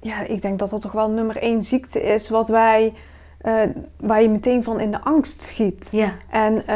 Ja, 0.00 0.20
ik 0.20 0.42
denk 0.42 0.58
dat 0.58 0.70
dat 0.70 0.80
toch 0.80 0.92
wel 0.92 1.10
nummer 1.10 1.36
één 1.36 1.62
ziekte 1.62 2.02
is 2.02 2.28
wat 2.28 2.48
wij... 2.48 2.94
eh, 3.38 3.52
waar 3.96 4.22
je 4.22 4.28
meteen 4.28 4.64
van 4.64 4.80
in 4.80 4.90
de 4.90 5.00
angst 5.00 5.40
schiet. 5.40 5.88
ja, 5.92 6.12
En, 6.30 6.66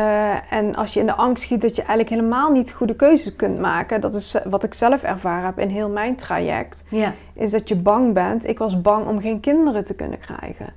en 0.51 0.75
als 0.75 0.95
je 0.95 1.01
in 1.01 1.07
de 1.07 1.15
angst 1.15 1.43
schiet 1.43 1.61
dat 1.63 1.77
je 1.77 1.83
eigenlijk 1.83 2.09
helemaal 2.09 2.51
niet 2.51 2.73
goede 2.73 2.95
keuzes 2.97 3.37
kunt 3.37 3.59
maken. 3.59 4.01
Dat 4.01 4.15
is 4.15 4.37
wat 4.45 4.63
ik 4.65 4.75
zelf 4.75 5.03
ervaren 5.03 5.45
heb 5.45 5.59
in 5.59 5.69
heel 5.69 5.89
mijn 5.91 6.17
traject. 6.17 6.85
ja, 6.89 7.13
Is 7.33 7.51
dat 7.51 7.69
je 7.69 7.77
bang 7.77 8.13
bent. 8.15 8.47
Ik 8.47 8.59
was 8.59 8.81
bang 8.81 9.07
om 9.07 9.21
geen 9.21 9.41
kinderen 9.41 9.85
te 9.85 9.95
kunnen 9.95 10.19
krijgen. 10.19 10.73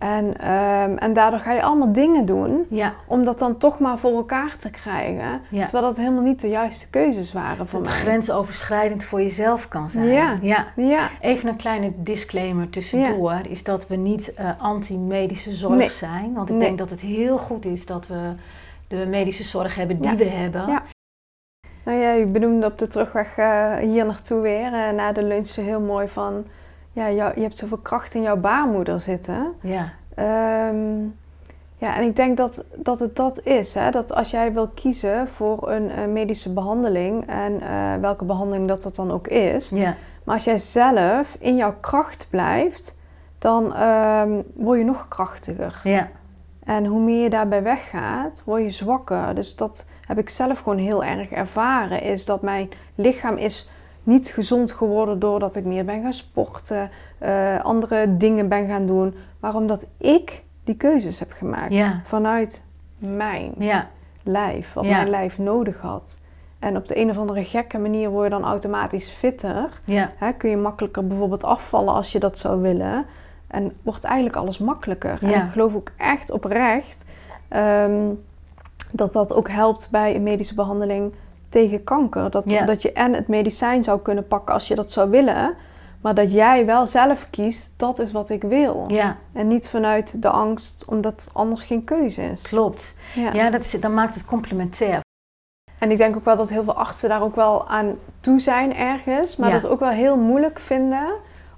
En, 0.00 0.36
ehm, 0.38 0.96
en 0.96 1.12
daardoor 1.12 1.38
ga 1.40 1.52
je 1.52 1.62
allemaal 1.62 1.92
dingen 1.92 2.26
doen 2.26 2.66
ja. 2.70 2.94
om 3.06 3.24
dat 3.24 3.38
dan 3.38 3.58
toch 3.58 3.78
maar 3.78 3.98
voor 3.98 4.12
elkaar 4.16 4.56
te 4.56 4.70
krijgen. 4.70 5.40
Ja. 5.48 5.62
Terwijl 5.62 5.84
dat 5.84 5.96
helemaal 5.96 6.22
niet 6.22 6.40
de 6.40 6.48
juiste 6.48 6.90
keuzes 6.90 7.32
waren 7.32 7.68
voor 7.68 7.78
Dat 7.82 7.88
het 7.88 7.96
mij. 8.02 8.06
grensoverschrijdend 8.12 9.04
voor 9.04 9.20
jezelf 9.22 9.68
kan 9.68 9.90
zijn. 9.90 10.06
Ja. 10.06 10.38
ja. 10.42 10.66
Ja, 10.76 11.08
Even 11.20 11.48
een 11.48 11.56
kleine 11.56 11.92
disclaimer 11.96 12.70
tussendoor, 12.70 13.40
is 13.48 13.64
dat 13.64 13.86
we 13.86 13.96
niet 13.96 14.34
eh, 14.34 14.50
anti-medische 14.58 15.52
zorg 15.52 15.76
Nee. 15.76 15.88
zijn. 15.88 16.34
Want 16.34 16.48
ik 16.48 16.54
Nee. 16.54 16.64
denk 16.66 16.78
dat 16.78 16.90
het 16.90 17.00
heel 17.00 17.38
goed 17.38 17.64
is 17.64 17.86
dat 17.86 18.06
we 18.06 18.32
de 18.88 19.06
medische 19.08 19.44
zorg 19.44 19.74
hebben 19.74 20.00
die 20.00 20.16
we 20.16 20.24
hebben. 20.24 20.66
Ja. 20.68 20.82
nou 21.84 21.98
ja, 21.98 22.12
je 22.12 22.24
benoemde 22.26 22.66
op 22.66 22.78
de 22.78 22.88
terugweg 22.88 23.36
eh, 23.38 23.74
hier 23.76 24.06
naartoe 24.06 24.40
weer, 24.40 24.72
eh, 24.72 24.90
na 24.90 25.12
de 25.12 25.22
lunch, 25.22 25.54
heel 25.54 25.80
mooi 25.80 26.08
van... 26.08 26.44
Ja, 26.92 27.10
jou- 27.10 27.32
je 27.34 27.40
hebt 27.40 27.56
zoveel 27.56 27.78
kracht 27.78 28.14
in 28.14 28.22
jouw 28.22 28.36
baarmoeder 28.36 29.00
zitten. 29.00 29.52
ja. 29.60 29.92
Ehm, 30.14 31.02
ja, 31.76 31.96
en 31.96 32.02
ik 32.02 32.16
denk 32.16 32.36
dat, 32.36 32.64
dat 32.76 32.98
het 33.00 33.16
dat 33.16 33.40
is. 33.42 33.74
Hè? 33.74 33.90
Dat 33.90 34.14
als 34.14 34.30
jij 34.30 34.52
wil 34.52 34.68
kiezen 34.68 35.28
voor 35.28 35.70
een 35.70 35.90
eh, 35.90 36.06
medische 36.06 36.52
behandeling, 36.52 37.26
en 37.26 37.60
eh, 37.60 37.94
welke 38.00 38.24
behandeling 38.24 38.68
dat 38.68 38.82
dat 38.82 38.94
dan 38.94 39.10
ook 39.10 39.28
is, 39.28 39.68
ja. 39.68 39.94
maar 40.24 40.34
als 40.34 40.44
jij 40.44 40.58
zelf 40.58 41.36
in 41.38 41.56
jouw 41.56 41.74
kracht 41.80 42.26
blijft, 42.30 42.96
dan 43.38 43.74
ehm, 43.74 44.42
word 44.54 44.78
je 44.78 44.84
nog 44.84 45.08
krachtiger. 45.08 45.80
ja. 45.84 46.08
En 46.64 46.86
hoe 46.86 47.00
meer 47.00 47.22
je 47.22 47.30
daarbij 47.30 47.62
weggaat, 47.62 48.42
word 48.44 48.62
je 48.62 48.70
zwakker. 48.70 49.34
Dus 49.34 49.56
dat 49.56 49.86
heb 50.06 50.18
ik 50.18 50.28
zelf 50.28 50.58
gewoon 50.58 50.78
heel 50.78 51.04
erg 51.04 51.30
ervaren. 51.30 52.02
Is 52.02 52.24
dat 52.24 52.42
mijn 52.42 52.68
lichaam 52.94 53.36
is 53.36 53.68
niet 54.02 54.28
gezond 54.28 54.72
geworden 54.72 55.18
doordat 55.18 55.56
ik 55.56 55.64
meer 55.64 55.84
ben 55.84 56.02
gaan 56.02 56.12
sporten, 56.12 56.90
eh, 57.18 57.60
andere 57.64 58.16
dingen 58.16 58.48
ben 58.48 58.66
gaan 58.68 58.86
doen. 58.86 59.14
Maar 59.40 59.54
omdat 59.54 59.86
ik 59.98 60.42
die 60.64 60.74
keuzes 60.76 61.18
heb 61.18 61.32
gemaakt 61.32 61.72
Ja. 61.72 62.00
vanuit 62.04 62.64
mijn 62.98 63.52
ja. 63.58 63.88
lijf, 64.22 64.72
wat 64.72 64.84
Ja. 64.84 64.90
mijn 64.96 65.10
lijf 65.10 65.38
nodig 65.38 65.80
had. 65.80 66.20
En 66.58 66.76
op 66.76 66.86
de 66.88 66.98
een 66.98 67.10
of 67.10 67.18
andere 67.18 67.44
gekke 67.44 67.78
manier 67.78 68.10
word 68.10 68.24
je 68.24 68.30
dan 68.30 68.44
automatisch 68.44 69.08
fitter. 69.10 69.80
Hè, 70.16 70.32
kun 70.32 70.50
je 70.50 70.56
makkelijker 70.56 71.06
bijvoorbeeld 71.06 71.44
afvallen 71.44 71.94
als 71.94 72.12
je 72.12 72.18
dat 72.18 72.38
zou 72.38 72.60
willen. 72.60 73.04
En 73.46 73.72
wordt 73.82 74.04
eigenlijk 74.04 74.36
alles 74.36 74.58
makkelijker. 74.58 75.18
En 75.22 75.28
ik 75.44 75.50
geloof 75.52 75.74
ook 75.74 75.92
echt 75.96 76.30
oprecht 76.30 77.04
ehm, 77.48 78.00
dat 78.92 79.12
dat 79.12 79.34
ook 79.34 79.48
helpt 79.48 79.88
bij 79.90 80.14
een 80.14 80.22
medische 80.22 80.54
behandeling 80.54 81.12
tegen 81.50 81.84
kanker. 81.84 82.30
Dat, 82.30 82.48
dat 82.66 82.82
je 82.82 82.92
en 82.92 83.12
het 83.14 83.28
medicijn 83.28 83.84
zou 83.84 84.00
kunnen 84.00 84.26
pakken 84.26 84.54
als 84.54 84.68
je 84.68 84.74
dat 84.74 84.90
zou 84.90 85.10
willen. 85.10 85.54
Maar 86.00 86.14
dat 86.14 86.32
jij 86.32 86.66
wel 86.66 86.86
zelf 86.86 87.26
kiest, 87.30 87.72
dat 87.76 87.98
is 87.98 88.12
wat 88.12 88.30
ik 88.30 88.42
wil. 88.42 88.84
Ja, 88.88 89.16
En 89.32 89.48
niet 89.48 89.68
vanuit 89.68 90.22
de 90.22 90.28
angst, 90.28 90.84
omdat 90.86 91.12
het 91.24 91.30
anders 91.32 91.62
geen 91.62 91.84
keuze 91.84 92.22
is. 92.22 92.42
klopt. 92.42 92.96
Ja. 93.14 93.32
Ja, 93.32 93.50
dat, 93.50 93.60
is, 93.60 93.70
dat 93.80 93.90
maakt 93.90 94.14
het 94.14 94.24
complementair. 94.24 95.00
En 95.78 95.90
ik 95.90 95.96
denk 95.98 96.16
ook 96.16 96.24
wel 96.24 96.36
dat 96.36 96.48
heel 96.48 96.64
veel 96.64 96.74
artsen 96.76 97.08
daar 97.08 97.22
ook 97.22 97.34
wel 97.34 97.68
aan 97.68 97.94
toe 98.20 98.40
zijn 98.40 98.76
ergens. 98.76 99.36
Maar 99.36 99.48
Ja. 99.48 99.54
dat 99.58 99.70
ook 99.70 99.80
wel 99.80 99.88
heel 99.88 100.16
moeilijk 100.16 100.58
vinden 100.58 101.08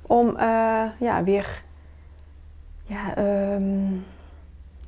om 0.02 0.36
eh, 0.36 0.82
ja, 0.98 1.22
weer 1.24 1.62
ja, 2.84 3.14
ehm, 3.16 3.86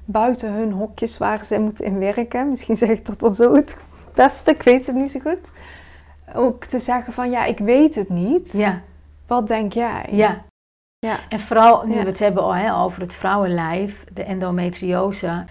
buiten 0.04 0.52
hun 0.52 0.72
hokjes 0.72 1.18
waar 1.18 1.44
ze 1.44 1.58
moeten 1.58 1.84
in 1.84 1.98
werken. 1.98 2.48
Misschien 2.48 2.76
zeg 2.76 2.88
ik 2.88 3.06
dat 3.06 3.20
dan 3.20 3.34
zo 3.34 3.54
het 3.54 3.76
ik 4.44 4.62
weet 4.62 4.86
het 4.86 4.96
niet 4.96 5.10
zo 5.10 5.20
goed. 5.20 5.52
Ook 6.34 6.64
te 6.64 6.78
zeggen 6.78 7.12
van 7.12 7.30
ja, 7.30 7.44
ik 7.44 7.58
weet 7.58 7.94
het 7.94 8.08
niet. 8.08 8.52
Ja, 8.52 8.80
Wat 9.26 9.48
denk 9.48 9.72
jij? 9.72 10.06
ja. 10.10 10.42
Ja. 10.98 11.16
En 11.28 11.40
vooral 11.40 11.86
nu 11.86 11.94
Ja. 11.94 12.00
we 12.02 12.08
het 12.08 12.18
hebben 12.18 12.44
oh, 12.44 12.82
over 12.84 13.00
het 13.00 13.14
vrouwenlijf, 13.14 14.04
de 14.12 14.22
endometriose. 14.24 15.44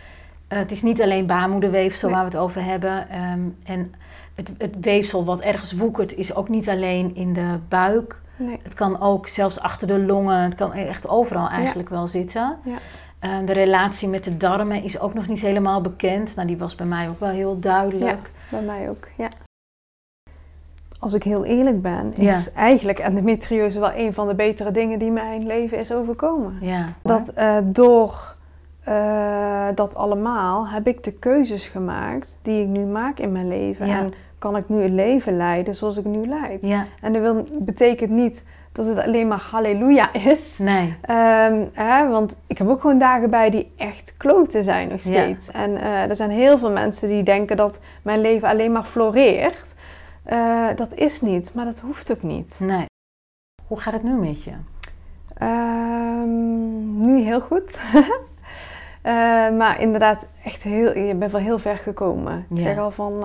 Eh, 0.47 0.57
het 0.57 0.71
is 0.71 0.81
niet 0.81 1.01
alleen 1.01 1.25
baarmoederweefsel 1.25 2.07
Nee. 2.09 2.17
waar 2.17 2.25
we 2.29 2.31
het 2.31 2.41
over 2.43 2.63
hebben. 2.63 3.09
Ehm, 3.09 3.39
en 3.63 3.93
het, 4.35 4.53
het 4.57 4.75
weefsel 4.81 5.25
wat 5.25 5.41
ergens 5.41 5.71
woekert 5.73 6.15
is 6.15 6.35
ook 6.35 6.49
niet 6.49 6.69
alleen 6.69 7.15
in 7.15 7.33
de 7.33 7.57
buik. 7.69 8.21
Nee. 8.35 8.59
Het 8.63 8.73
kan 8.73 9.01
ook 9.01 9.27
zelfs 9.27 9.59
achter 9.59 9.87
de 9.87 9.99
longen. 9.99 10.39
Het 10.39 10.55
kan 10.55 10.73
echt 10.73 11.07
overal 11.07 11.49
eigenlijk 11.49 11.89
wel 11.89 12.07
zitten. 12.07 12.57
Ja. 12.63 12.77
Eh, 13.19 13.31
de 13.45 13.53
relatie 13.53 14.07
met 14.07 14.23
de 14.23 14.37
darmen 14.37 14.83
is 14.83 14.99
ook 14.99 15.13
nog 15.13 15.27
niet 15.27 15.41
helemaal 15.41 15.81
bekend. 15.81 16.35
Nou, 16.35 16.47
die 16.47 16.57
was 16.57 16.75
bij 16.75 16.85
mij 16.85 17.09
ook 17.09 17.19
wel 17.19 17.29
heel 17.29 17.59
duidelijk. 17.59 18.31
Bij 18.53 18.61
mij 18.61 18.89
ook, 18.89 19.07
ja. 19.17 19.29
als 20.99 21.13
ik 21.13 21.23
heel 21.23 21.45
eerlijk 21.45 21.81
ben, 21.81 22.13
is 22.13 22.53
eigenlijk 22.53 22.99
endometriose 22.99 23.79
wel 23.79 23.93
een 23.95 24.13
van 24.13 24.27
de 24.27 24.35
betere 24.35 24.71
dingen 24.71 24.99
die 24.99 25.11
mijn 25.11 25.45
leven 25.45 25.77
is 25.77 25.91
overkomen. 25.91 26.57
Ja. 26.61 26.93
Dat 27.01 27.31
uh, 27.37 27.57
door 27.63 28.35
uh, 28.87 29.67
dat 29.75 29.95
allemaal 29.95 30.67
heb 30.67 30.87
ik 30.87 31.03
de 31.03 31.11
keuzes 31.11 31.67
gemaakt 31.67 32.39
die 32.41 32.61
ik 32.61 32.67
nu 32.67 32.85
maak 32.85 33.19
in 33.19 33.31
mijn 33.31 33.47
leven. 33.47 33.87
Ja. 33.87 33.99
En 33.99 34.13
kan 34.39 34.57
ik 34.57 34.69
nu 34.69 34.81
een 34.81 34.95
leven 34.95 35.37
leiden 35.37 35.73
zoals 35.73 35.97
ik 35.97 36.05
nu 36.05 36.27
leid. 36.27 36.65
Ja. 36.65 36.85
En 37.01 37.13
dat 37.13 37.21
wil, 37.21 37.47
betekent 37.51 38.09
niet 38.09 38.45
dat 38.73 38.85
het 38.85 38.97
alleen 38.97 39.27
maar 39.27 39.45
halleluja 39.51 40.13
is. 40.13 40.57
Nee. 40.57 40.87
Um, 41.09 41.69
hè, 41.73 42.07
want 42.09 42.37
ik 42.47 42.57
heb 42.57 42.67
ook 42.67 42.81
gewoon 42.81 42.97
dagen 42.97 43.29
bij 43.29 43.49
die 43.49 43.71
echt 43.77 44.13
kloten 44.17 44.63
zijn 44.63 44.87
nog 44.87 44.99
steeds. 44.99 45.45
Ja. 45.45 45.53
En 45.53 45.71
uh, 45.71 46.09
er 46.09 46.15
zijn 46.15 46.29
heel 46.29 46.57
veel 46.57 46.71
mensen 46.71 47.07
die 47.07 47.23
denken 47.23 47.57
dat 47.57 47.79
mijn 48.01 48.21
leven 48.21 48.47
alleen 48.47 48.71
maar 48.71 48.83
floreert. 48.83 49.75
Uh, 50.31 50.67
dat 50.75 50.93
is 50.93 51.21
niet, 51.21 51.53
maar 51.53 51.65
dat 51.65 51.79
hoeft 51.79 52.11
ook 52.11 52.23
niet. 52.23 52.57
Nee. 52.59 52.85
Hoe 53.67 53.79
gaat 53.79 53.93
het 53.93 54.03
nu 54.03 54.11
met 54.11 54.43
je? 54.43 54.51
Um, 55.41 57.01
nu 57.01 57.19
heel 57.19 57.41
goed. 57.41 57.79
uh, 57.93 58.03
maar 59.59 59.81
inderdaad, 59.81 60.27
echt 60.43 60.63
heel, 60.63 60.97
je 60.97 61.15
bent 61.15 61.31
wel 61.31 61.41
heel 61.41 61.59
ver 61.59 61.77
gekomen. 61.77 62.45
Ja. 62.49 62.55
Ik 62.55 62.61
zeg 62.61 62.77
al 62.77 62.91
van, 62.91 63.23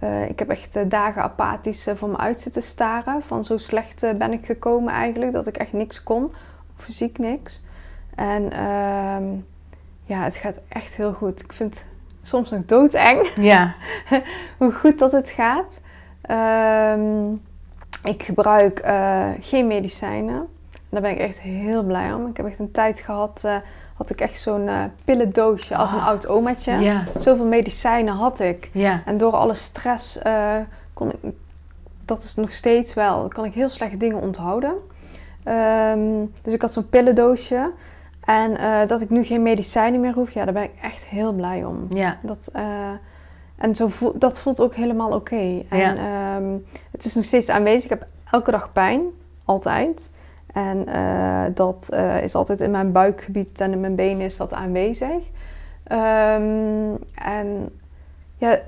uh, 0.00 0.28
ik 0.28 0.38
heb 0.38 0.48
echt 0.48 0.90
dagen 0.90 1.22
apathisch 1.22 1.88
voor 1.94 2.08
me 2.08 2.16
uit 2.16 2.40
zitten 2.40 2.62
staren. 2.62 3.22
Van 3.22 3.44
zo 3.44 3.56
slecht 3.56 4.06
ben 4.18 4.32
ik 4.32 4.46
gekomen 4.46 4.92
eigenlijk, 4.92 5.32
dat 5.32 5.46
ik 5.46 5.56
echt 5.56 5.72
niks 5.72 6.02
kon. 6.02 6.32
Fysiek 6.76 7.18
niks. 7.18 7.62
En 8.14 8.42
um, 8.42 9.46
ja, 10.04 10.22
het 10.22 10.36
gaat 10.36 10.60
echt 10.68 10.96
heel 10.96 11.12
goed. 11.12 11.40
Ik 11.40 11.52
vind 11.52 11.74
het 11.74 11.86
soms 12.22 12.50
nog 12.50 12.64
doodeng. 12.64 13.28
Ja. 13.52 13.74
hoe 14.58 14.72
goed 14.72 14.98
dat 14.98 15.12
het 15.12 15.30
gaat. 15.30 15.80
Um, 16.96 17.42
ik 18.02 18.22
gebruik 18.22 18.80
geen 19.40 19.66
medicijnen. 19.66 20.48
Daar 20.88 21.00
ben 21.00 21.10
ik 21.10 21.18
echt 21.18 21.40
heel 21.40 21.82
blij 21.82 22.12
om. 22.12 22.26
Ik 22.26 22.36
heb 22.36 22.46
echt 22.46 22.58
een 22.58 22.70
tijd 22.70 23.00
gehad, 23.00 23.44
had 23.98 24.10
ik 24.10 24.20
echt 24.20 24.40
zo'n 24.40 24.66
uh, 24.66 24.82
pillendoosje 25.04 25.76
als 25.76 25.92
een 25.92 25.98
Ah. 25.98 26.06
oud 26.06 26.28
omaatje. 26.28 27.02
Zoveel 27.16 27.44
medicijnen 27.46 28.14
had 28.14 28.40
ik. 28.40 28.70
En 29.04 29.16
door 29.18 29.32
alle 29.32 29.54
stress 29.54 30.18
kon 30.94 31.08
ik, 31.08 31.32
dat 32.04 32.22
is 32.22 32.34
nog 32.34 32.52
steeds 32.52 32.94
wel, 32.94 33.28
kan 33.28 33.44
ik 33.44 33.52
heel 33.54 33.68
slecht 33.68 34.00
dingen 34.00 34.20
onthouden. 34.20 34.72
Um, 35.94 36.32
dus 36.42 36.52
ik 36.52 36.60
had 36.60 36.72
zo'n 36.72 36.88
pillendoosje. 36.88 37.70
En 38.24 38.56
dat 38.86 39.00
ik 39.00 39.10
nu 39.10 39.24
geen 39.24 39.42
medicijnen 39.42 40.00
meer 40.00 40.12
hoef, 40.12 40.30
ja, 40.32 40.44
daar 40.44 40.54
ben 40.54 40.62
ik 40.62 40.72
echt 40.82 41.06
heel 41.06 41.32
blij 41.32 41.64
om. 41.64 41.86
Ja. 41.90 42.18
Dat, 42.22 42.52
en 43.56 43.74
zo 43.74 43.90
dat 44.14 44.38
voelt 44.38 44.60
ook 44.60 44.74
helemaal 44.74 45.06
oké. 45.08 45.16
Okay. 45.16 45.66
En 45.68 45.78
Ja. 45.78 46.36
um, 46.36 46.66
het 46.92 47.04
is 47.04 47.14
nog 47.14 47.24
steeds 47.24 47.48
aanwezig. 47.48 47.84
Ik 47.84 47.90
heb 47.98 48.06
elke 48.30 48.50
dag 48.50 48.72
pijn, 48.72 49.00
altijd. 49.44 50.10
En 50.58 50.88
uh, 50.88 51.44
dat 51.54 51.88
uh, 51.92 52.22
is 52.22 52.34
altijd 52.34 52.60
in 52.60 52.70
mijn 52.70 52.92
buikgebied 52.92 53.60
en 53.60 53.72
in 53.72 53.80
mijn 53.80 53.94
benen 53.94 54.24
is 54.24 54.36
dat 54.36 54.52
aanwezig. 54.52 55.22
Um, 55.92 56.98
en 57.14 57.78
ja, 58.36 58.58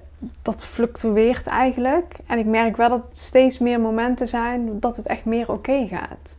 dat 0.43 0.65
fluctueert 0.65 1.47
eigenlijk. 1.47 2.17
En 2.27 2.39
ik 2.39 2.47
merk 2.47 2.77
wel 2.77 2.89
dat 2.89 3.07
het 3.07 3.19
steeds 3.19 3.59
meer 3.59 3.81
momenten 3.81 4.29
zijn 4.29 4.81
dat 4.81 4.97
het 4.97 5.07
echt 5.07 5.25
meer 5.25 5.51
oké 5.51 5.53
okay 5.53 5.87
gaat. 5.87 6.37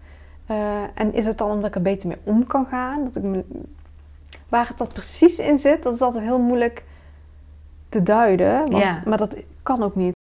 Uh, 0.51 0.81
en 0.93 1.13
is 1.13 1.25
het 1.25 1.37
dan 1.37 1.51
omdat 1.51 1.69
ik 1.69 1.75
er 1.75 1.81
beter 1.81 2.07
mee 2.07 2.17
om 2.23 2.47
kan 2.47 2.65
gaan? 2.65 3.03
Dat 3.03 3.15
ik 3.15 3.23
me, 3.23 3.43
waar 4.49 4.67
het 4.67 4.77
dat 4.77 4.93
precies 4.93 5.39
in 5.39 5.57
zit, 5.57 5.83
dat 5.83 5.93
is 5.93 6.01
altijd 6.01 6.23
heel 6.23 6.39
moeilijk 6.39 6.83
te 7.89 8.03
duiden. 8.03 8.71
Want, 8.71 8.83
Ja. 8.83 9.01
Maar 9.05 9.17
dat 9.17 9.35
kan 9.63 9.83
ook 9.83 9.95
niet. 9.95 10.15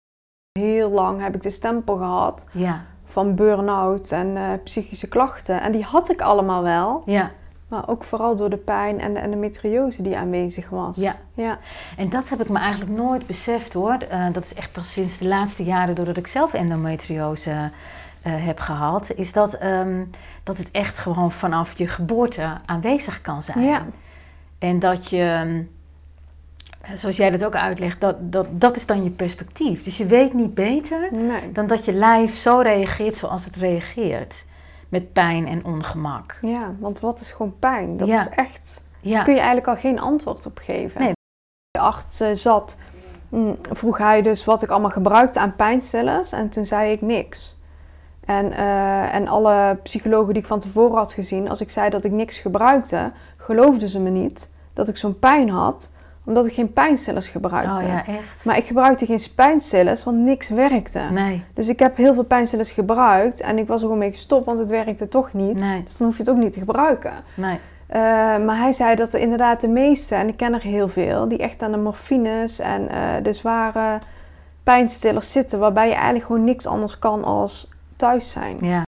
Heel 0.60 0.90
lang 0.90 1.22
heb 1.22 1.36
ik 1.36 1.42
de 1.42 1.50
stempel 1.50 1.98
gehad 1.98 2.46
Ja. 2.52 2.86
Van 3.17 3.36
burn-out 3.36 4.12
en 4.12 4.38
eh, 4.38 4.43
psychische 4.63 5.08
klachten. 5.08 5.62
En 5.62 5.71
die 5.71 5.84
had 5.84 6.10
ik 6.10 6.21
allemaal 6.21 6.63
wel. 6.63 7.01
Ja. 7.06 7.32
Maar 7.67 7.89
ook 7.89 8.03
vooral 8.03 8.36
door 8.36 8.49
de 8.49 8.58
pijn 8.58 8.99
en 8.99 9.13
de 9.13 9.19
endometriose 9.19 10.01
die 10.01 10.17
aanwezig 10.17 10.69
was. 10.69 10.97
Ja. 10.97 11.15
ja. 11.34 11.58
En 11.97 12.10
dat 12.10 12.30
heb 12.30 12.41
ik 12.41 12.49
me 12.49 12.60
eigenlijk 12.60 12.91
nooit 12.91 13.27
beseft 13.27 13.73
hoor. 13.73 13.97
Uh, 14.12 14.25
dat 14.32 14.43
is 14.43 14.53
echt 14.53 14.71
pas 14.71 14.91
sinds 14.91 15.17
de 15.17 15.27
laatste 15.27 15.63
jaren, 15.63 15.95
doordat 15.95 16.17
ik 16.17 16.27
zelf 16.27 16.53
endometriose 16.53 17.51
uh, 17.51 17.69
heb 18.23 18.60
gehad, 18.60 19.12
is 19.15 19.34
dat, 19.34 19.63
um, 19.63 20.10
dat 20.43 20.58
het 20.58 20.71
echt 20.71 20.97
gewoon 20.97 21.32
vanaf 21.32 21.77
je 21.77 21.88
geboorte 21.88 22.58
aanwezig 22.65 23.21
kan 23.21 23.41
zijn. 23.41 23.62
Ja. 23.62 23.86
En 24.60 24.80
dat 24.80 25.10
je, 25.10 25.41
um, 25.45 25.69
zoals 26.93 27.17
jij 27.17 27.30
dat 27.30 27.45
ook 27.45 27.56
uitlegt, 27.56 28.02
dat, 28.02 28.15
dat, 28.19 28.47
dat 28.52 28.76
is 28.76 28.86
dan 28.86 29.04
je 29.04 29.10
perspectief. 29.10 29.84
Dus 29.84 29.97
je 29.97 30.06
weet 30.06 30.34
niet 30.34 30.54
beter 30.54 31.08
Nee. 31.12 31.52
dan 31.52 31.67
dat 31.67 31.86
je 31.86 31.93
lijf 31.93 32.36
zo 32.36 32.60
reageert 32.60 33.15
zoals 33.15 33.45
het 33.45 33.56
reageert. 33.56 34.45
Met 34.89 35.13
pijn 35.13 35.47
en 35.47 35.65
ongemak. 35.65 36.38
Ja, 36.41 36.76
want 36.80 37.00
wat 37.00 37.19
is 37.19 37.32
gewoon 37.32 37.56
pijn? 37.60 37.97
Dat 37.97 38.08
Ja. 38.08 38.19
is 38.21 38.30
echt... 38.30 38.84
Ja. 39.02 39.13
Daar 39.13 39.23
kun 39.23 39.34
je 39.34 39.39
eigenlijk 39.39 39.67
al 39.67 39.76
geen 39.76 40.00
antwoord 40.00 40.45
op 40.45 40.58
geven. 40.63 41.02
Nee. 41.02 41.12
De 41.71 41.80
arts 41.80 42.21
uh, 42.21 42.28
zat, 42.34 42.78
mm, 43.30 43.58
vroeg 43.71 43.97
hij 43.97 44.21
dus 44.21 44.45
wat 44.45 44.63
ik 44.63 44.69
allemaal 44.69 44.89
gebruikte 44.89 45.39
aan 45.39 45.56
pijnstillers. 45.56 46.32
En 46.32 46.50
toen 46.50 46.65
zei 46.65 46.91
ik 46.91 47.02
niks. 47.02 47.58
En, 48.26 48.45
uh, 48.52 49.13
en 49.15 49.28
alle 49.28 49.80
psychologen 49.84 50.34
die 50.34 50.41
ik 50.41 50.47
van 50.47 50.60
tevoren 50.60 50.97
had 50.97 51.13
gezien, 51.13 51.50
als 51.50 51.62
ik 51.62 51.69
zei 51.69 51.89
dat 51.89 52.06
ik 52.06 52.12
niks 52.12 52.38
gebruikte, 52.38 53.12
geloofden 53.38 53.89
ze 53.89 54.00
me 54.00 54.10
niet 54.10 54.52
dat 54.73 54.88
ik 54.88 54.97
zo'n 54.97 55.19
pijn 55.19 55.50
had, 55.50 55.91
omdat 56.28 56.48
ik 56.48 56.54
geen 56.54 56.74
pijnstillers 56.74 57.30
gebruikte. 57.30 57.84
Oh 57.84 57.90
ja, 57.90 58.06
echt? 58.06 58.46
Maar 58.46 58.58
ik 58.58 58.66
gebruikte 58.66 59.06
geen 59.06 59.20
pijnstillers, 59.36 60.04
want 60.04 60.18
niks 60.18 60.50
werkte. 60.50 61.00
Nee. 61.00 61.44
Dus 61.54 61.68
ik 61.68 61.80
heb 61.80 61.98
heel 61.98 62.13
veel 62.13 62.24
pijnstillers 62.24 62.72
gebruikt 62.72 63.42
en 63.42 63.58
ik 63.58 63.68
was 63.68 63.76
er 63.76 63.84
gewoon 63.84 63.98
mee 63.98 64.12
gestopt, 64.12 64.46
want 64.46 64.60
het 64.60 64.70
werkte 64.70 65.08
toch 65.08 65.34
niet. 65.34 65.60
Nee. 65.60 65.84
Dus 65.84 65.98
dan 65.98 66.08
hoef 66.08 66.18
je 66.18 66.24
het 66.24 66.32
ook 66.32 66.38
niet 66.38 66.54
te 66.54 66.60
gebruiken. 66.60 67.13
Nee. 67.34 67.60
Uh, 67.90 67.96
maar 68.46 68.58
hij 68.58 68.72
zei 68.72 68.96
dat 68.96 69.13
er 69.13 69.20
inderdaad 69.20 69.62
de 69.62 69.68
meeste, 69.68 70.16
en 70.16 70.28
ik 70.28 70.38
ken 70.38 70.54
er 70.54 70.62
heel 70.62 70.88
veel, 70.88 71.28
die 71.28 71.38
echt 71.38 71.62
aan 71.62 71.72
de 71.72 71.78
morfines 71.78 72.60
en 72.60 72.82
uh, 72.82 72.98
de 73.24 73.34
zware 73.34 74.00
pijnstillers 74.63 75.32
zitten, 75.32 75.60
waarbij 75.60 75.88
je 75.88 75.94
eigenlijk 75.94 76.26
gewoon 76.26 76.44
niks 76.44 76.66
anders 76.66 77.00
kan 77.00 77.24
als 77.24 77.70
thuis 77.96 78.32
zijn. 78.32 78.58
Ja. 78.60 78.87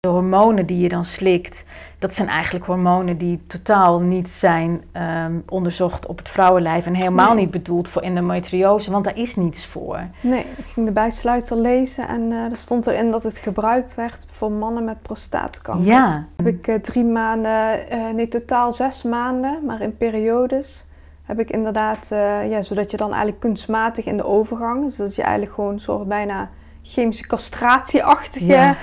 De 0.00 0.08
hormonen 0.08 0.66
die 0.66 0.78
je 0.78 0.88
dan 0.88 1.04
slikt, 1.04 1.64
dat 1.98 2.14
zijn 2.14 2.28
eigenlijk 2.28 2.64
hormonen 2.66 3.18
die 3.18 3.46
totaal 3.46 4.00
niet 4.00 4.28
zijn 4.30 4.82
um, 4.92 5.42
onderzocht 5.48 6.06
op 6.06 6.18
het 6.18 6.28
vrouwenlijf 6.28 6.86
en 6.86 6.94
helemaal 6.94 7.34
Nee. 7.34 7.42
niet 7.44 7.50
bedoeld 7.50 7.88
voor 7.88 8.02
endometriose, 8.02 8.90
want 8.90 9.04
daar 9.04 9.16
is 9.16 9.36
niets 9.36 9.66
voor. 9.66 10.00
Nee, 10.20 10.44
ik 10.56 10.64
ging 10.64 10.86
de 10.86 10.92
bijsluiter 10.92 11.56
lezen 11.56 12.08
en 12.08 12.20
uh, 12.20 12.50
er 12.50 12.56
stond 12.56 12.86
erin 12.86 13.10
dat 13.10 13.22
het 13.22 13.36
gebruikt 13.36 13.94
werd 13.94 14.26
voor 14.30 14.52
mannen 14.52 14.84
met 14.84 15.02
prostaatkanker. 15.02 15.86
Ja. 15.86 16.26
Heb 16.36 16.46
ik 16.46 16.66
uh, 16.66 16.74
drie 16.74 17.04
maanden, 17.04 17.78
uh, 17.92 18.10
nee 18.14 18.28
totaal 18.28 18.72
zes 18.72 19.02
maanden, 19.02 19.64
maar 19.66 19.80
in 19.80 19.96
periodes 19.96 20.86
heb 21.22 21.40
ik 21.40 21.50
inderdaad, 21.50 22.08
ja, 22.48 22.62
zodat 22.62 22.90
je 22.90 22.96
dan 22.96 23.08
eigenlijk 23.08 23.40
kunstmatig 23.40 24.04
in 24.04 24.16
de 24.16 24.24
overgang, 24.24 24.84
dus 24.84 24.96
dat 24.96 25.14
je 25.16 25.22
eigenlijk 25.22 25.54
gewoon 25.54 25.80
soort 25.80 26.08
bijna 26.08 26.50
chemische 26.90 27.26
castratieachtige 27.26 28.44
Ja. 28.46 28.76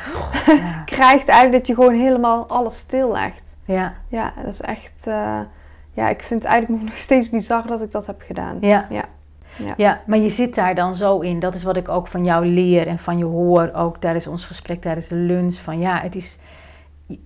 Krijgt, 0.85 1.27
eigenlijk 1.27 1.51
dat 1.51 1.67
je 1.67 1.73
gewoon 1.73 1.95
helemaal 1.95 2.47
alles 2.47 2.77
stillegt. 2.77 3.57
Ja. 3.65 3.93
Ja, 4.07 4.33
dat 4.43 4.53
is 4.53 4.61
echt, 4.61 5.05
uh, 5.07 5.39
ja, 5.91 6.09
ik 6.09 6.23
vind 6.23 6.43
het 6.43 6.51
eigenlijk 6.51 6.83
nog 6.83 6.97
steeds 6.97 7.29
bizar 7.29 7.67
dat 7.67 7.81
ik 7.81 7.91
dat 7.91 8.07
heb 8.07 8.21
gedaan. 8.21 8.57
Ja. 8.61 8.85
Ja. 8.89 9.03
Ja. 9.65 9.73
ja, 9.77 10.01
maar 10.05 10.17
je 10.17 10.29
zit 10.29 10.55
daar 10.55 10.75
dan 10.75 10.95
zo 10.95 11.19
in. 11.19 11.39
Dat 11.39 11.55
is 11.55 11.63
wat 11.63 11.77
ik 11.77 11.89
ook 11.89 12.07
van 12.07 12.23
jou 12.23 12.45
leer 12.45 12.87
en 12.87 12.99
van 12.99 13.17
je 13.17 13.23
hoor. 13.23 13.71
Ook 13.73 13.97
tijdens 13.97 14.27
ons 14.27 14.45
gesprek, 14.45 14.81
tijdens 14.81 15.07
de 15.07 15.15
lunch. 15.15 15.55
Van 15.55 15.79
ja, 15.79 15.99
het 15.99 16.15
is. 16.15 16.37
Je, 17.05 17.19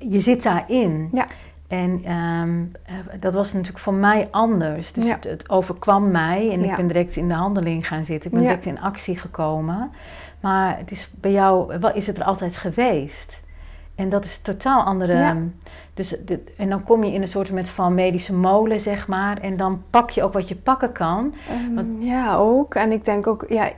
je 0.00 0.20
zit 0.20 0.42
daarin. 0.42 1.08
Ja. 1.12 1.26
En 1.70 2.12
um, 2.12 2.72
dat 3.18 3.34
was 3.34 3.52
natuurlijk 3.52 3.78
voor 3.78 3.94
mij 3.94 4.28
anders. 4.30 4.92
Dus 4.92 5.04
Ja. 5.04 5.14
het, 5.14 5.24
het 5.24 5.50
overkwam 5.50 6.10
mij 6.10 6.50
en 6.52 6.60
Ja. 6.62 6.70
ik 6.70 6.76
ben 6.76 6.86
direct 6.86 7.16
in 7.16 7.28
de 7.28 7.34
handeling 7.34 7.86
gaan 7.86 8.04
zitten. 8.04 8.30
Ik 8.30 8.36
ben 8.36 8.42
Ja. 8.46 8.48
direct 8.48 8.66
in 8.66 8.80
actie 8.80 9.18
gekomen. 9.18 9.90
Maar 10.40 10.78
het 10.78 10.90
is 10.90 11.10
bij 11.20 11.30
jou, 11.32 11.78
wel 11.80 11.94
is 11.94 12.06
het 12.06 12.16
er 12.16 12.24
altijd 12.24 12.56
geweest. 12.56 13.44
En 13.94 14.08
dat 14.08 14.24
is 14.24 14.38
totaal 14.40 14.82
andere. 14.82 15.18
Ja. 15.18 15.36
Dus 15.94 16.08
de, 16.26 16.44
en 16.56 16.68
dan 16.70 16.82
kom 16.82 17.04
je 17.04 17.12
in 17.12 17.22
een 17.22 17.28
soort 17.28 17.52
met 17.52 17.68
van 17.68 17.94
medische 17.94 18.34
molen, 18.36 18.80
zeg 18.80 19.08
maar. 19.08 19.38
En 19.38 19.56
dan 19.56 19.82
pak 19.90 20.10
je 20.10 20.22
ook 20.22 20.32
wat 20.32 20.48
je 20.48 20.56
pakken 20.56 20.92
kan. 20.92 21.34
Um, 21.68 21.74
Want- 21.74 21.88
ja, 21.98 22.36
ook. 22.36 22.74
En 22.74 22.92
ik 22.92 23.04
denk 23.04 23.26
ook, 23.26 23.44
ja, 23.48 23.70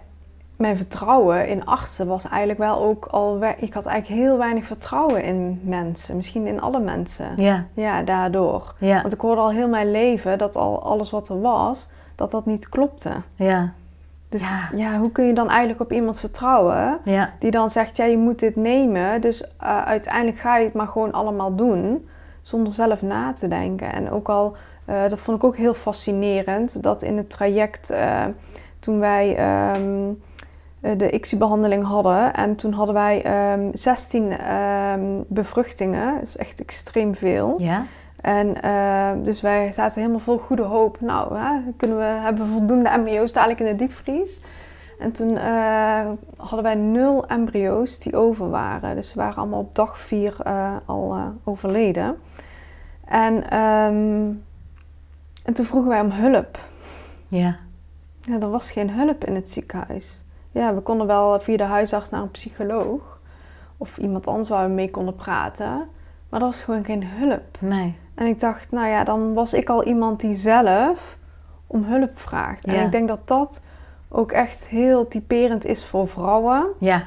mijn 0.63 0.77
vertrouwen 0.77 1.49
in 1.49 1.65
artsen 1.65 2.07
was 2.07 2.29
eigenlijk 2.29 2.59
wel 2.59 2.79
ook 2.79 3.07
al... 3.07 3.39
Ik 3.57 3.75
had 3.75 3.87
eigenlijk 3.87 4.23
heel 4.23 4.39
weinig 4.39 4.65
vertrouwen 4.65 5.23
in 5.23 5.61
mensen. 5.63 6.17
Misschien 6.17 6.47
in 6.47 6.61
alle 6.61 6.81
mensen. 6.81 7.33
Ja, 7.37 7.67
Ja, 7.73 8.03
daardoor. 8.03 8.75
ja, 8.79 9.01
Want 9.01 9.13
ik 9.13 9.21
hoorde 9.21 9.41
al 9.41 9.51
heel 9.51 9.69
mijn 9.69 9.91
leven 9.91 10.39
dat 10.39 10.57
al 10.57 10.83
alles 10.83 11.11
wat 11.11 11.29
er 11.29 11.41
was, 11.41 11.89
dat 12.15 12.31
dat 12.31 12.47
niet 12.47 12.69
klopte. 12.69 13.13
ja, 13.35 13.73
Dus 14.29 14.51
Ja. 14.51 14.69
ja, 14.73 14.99
hoe 14.99 15.13
kun 15.13 15.27
je 15.27 15.33
dan 15.33 15.49
eigenlijk 15.49 15.81
op 15.81 15.93
iemand 15.93 16.21
vertrouwen 16.21 16.99
ja, 17.05 17.33
die 17.39 17.51
dan 17.51 17.71
zegt, 17.71 17.97
ja, 17.97 18.05
je 18.05 18.19
moet 18.19 18.39
dit 18.39 18.57
nemen. 18.57 19.21
Dus 19.21 19.43
uh, 19.43 19.85
uiteindelijk 19.85 20.39
ga 20.39 20.57
je 20.57 20.65
het 20.65 20.75
maar 20.75 20.89
gewoon 20.89 21.13
allemaal 21.13 21.55
doen, 21.55 22.09
zonder 22.43 22.73
zelf 22.73 23.03
na 23.03 23.33
te 23.33 23.49
denken. 23.49 23.93
En 23.93 24.11
ook 24.11 24.29
al, 24.29 24.57
uh, 24.89 25.09
dat 25.09 25.19
vond 25.19 25.37
ik 25.37 25.45
ook 25.45 25.57
heel 25.57 25.75
fascinerend, 25.75 26.83
dat 26.83 27.03
in 27.03 27.17
het 27.17 27.31
traject 27.31 27.91
uh, 27.91 28.25
toen 28.83 28.99
wij 28.99 29.29
um, 29.77 30.09
eh, 30.09 30.32
de 30.83 31.11
ICSI-behandeling 31.11 31.85
hadden. 31.85 32.35
En 32.35 32.57
toen 32.57 32.73
hadden 32.73 32.95
wij 32.95 33.23
ehm 33.23 33.69
16 33.73 34.39
ehm, 34.39 35.01
bevruchtingen. 35.27 36.15
Dat 36.15 36.23
is 36.23 36.37
echt 36.37 36.61
extreem 36.61 37.15
veel. 37.15 37.55
Ja? 37.59 37.87
En 38.21 38.63
eh, 38.63 39.11
dus 39.25 39.41
wij 39.41 39.73
zaten 39.73 40.01
helemaal 40.01 40.21
vol 40.21 40.39
goede 40.39 40.63
hoop. 40.63 41.01
Nou, 41.01 41.39
hè, 41.39 41.61
kunnen 41.77 41.97
we, 41.97 42.05
hebben 42.05 42.45
we 42.45 42.53
voldoende 42.53 42.89
embryo's 42.89 43.33
dadelijk 43.33 43.61
in 43.61 43.67
de 43.67 43.77
diepvries. 43.77 44.41
En 45.03 45.13
toen 45.13 45.37
eh, 45.37 46.11
hadden 46.37 46.63
wij 46.63 46.75
nul 46.75 47.27
embryo's 47.27 47.99
die 47.99 48.17
over 48.17 48.51
waren. 48.51 48.95
Dus 48.95 49.09
ze 49.09 49.17
waren 49.17 49.37
allemaal 49.37 49.61
op 49.61 49.75
dag 49.75 49.99
vier 49.99 50.37
eh, 50.45 50.77
al 50.85 51.15
eh, 51.15 51.27
overleden. 51.45 52.17
En, 53.05 53.51
ehm, 53.51 54.31
en 55.45 55.55
toen 55.55 55.65
vroegen 55.65 55.91
wij 55.91 56.01
om 56.01 56.11
hulp. 56.11 56.59
Ja. 57.29 57.57
Ja, 58.21 58.41
er 58.41 58.51
was 58.51 58.71
geen 58.71 58.91
hulp 58.91 59.25
in 59.25 59.35
het 59.35 59.51
ziekenhuis. 59.51 60.25
Ja, 60.53 60.75
we 60.75 60.81
konden 60.81 61.07
wel 61.07 61.41
via 61.41 61.57
de 61.57 61.63
huisarts 61.63 62.11
naar 62.11 62.23
een 62.23 62.31
psycholoog. 62.31 63.21
Of 63.77 63.99
iemand 63.99 64.27
anders 64.27 64.49
waar 64.49 64.67
we 64.69 64.73
mee 64.75 64.91
konden 64.91 65.15
praten. 65.15 65.89
Maar 66.29 66.41
er 66.41 66.47
was 66.47 66.61
gewoon 66.61 66.85
geen 66.85 67.05
hulp. 67.07 67.59
Nee. 67.59 67.97
En 68.15 68.27
ik 68.27 68.41
dacht, 68.41 68.71
nou 68.71 68.89
ja, 68.89 69.05
dan 69.05 69.35
was 69.35 69.55
ik 69.55 69.69
al 69.69 69.85
iemand 69.85 70.21
die 70.21 70.35
zelf 70.35 71.17
om 71.67 71.85
hulp 71.85 72.19
vraagt. 72.19 72.65
En 72.65 72.85
ik 72.85 72.93
denk 72.93 73.09
dat 73.09 73.21
dat 73.25 73.63
ook 74.09 74.33
echt 74.33 74.69
heel 74.69 75.09
typerend 75.09 75.65
is 75.65 75.85
voor 75.85 76.09
vrouwen. 76.09 76.67
Ja. 76.79 77.07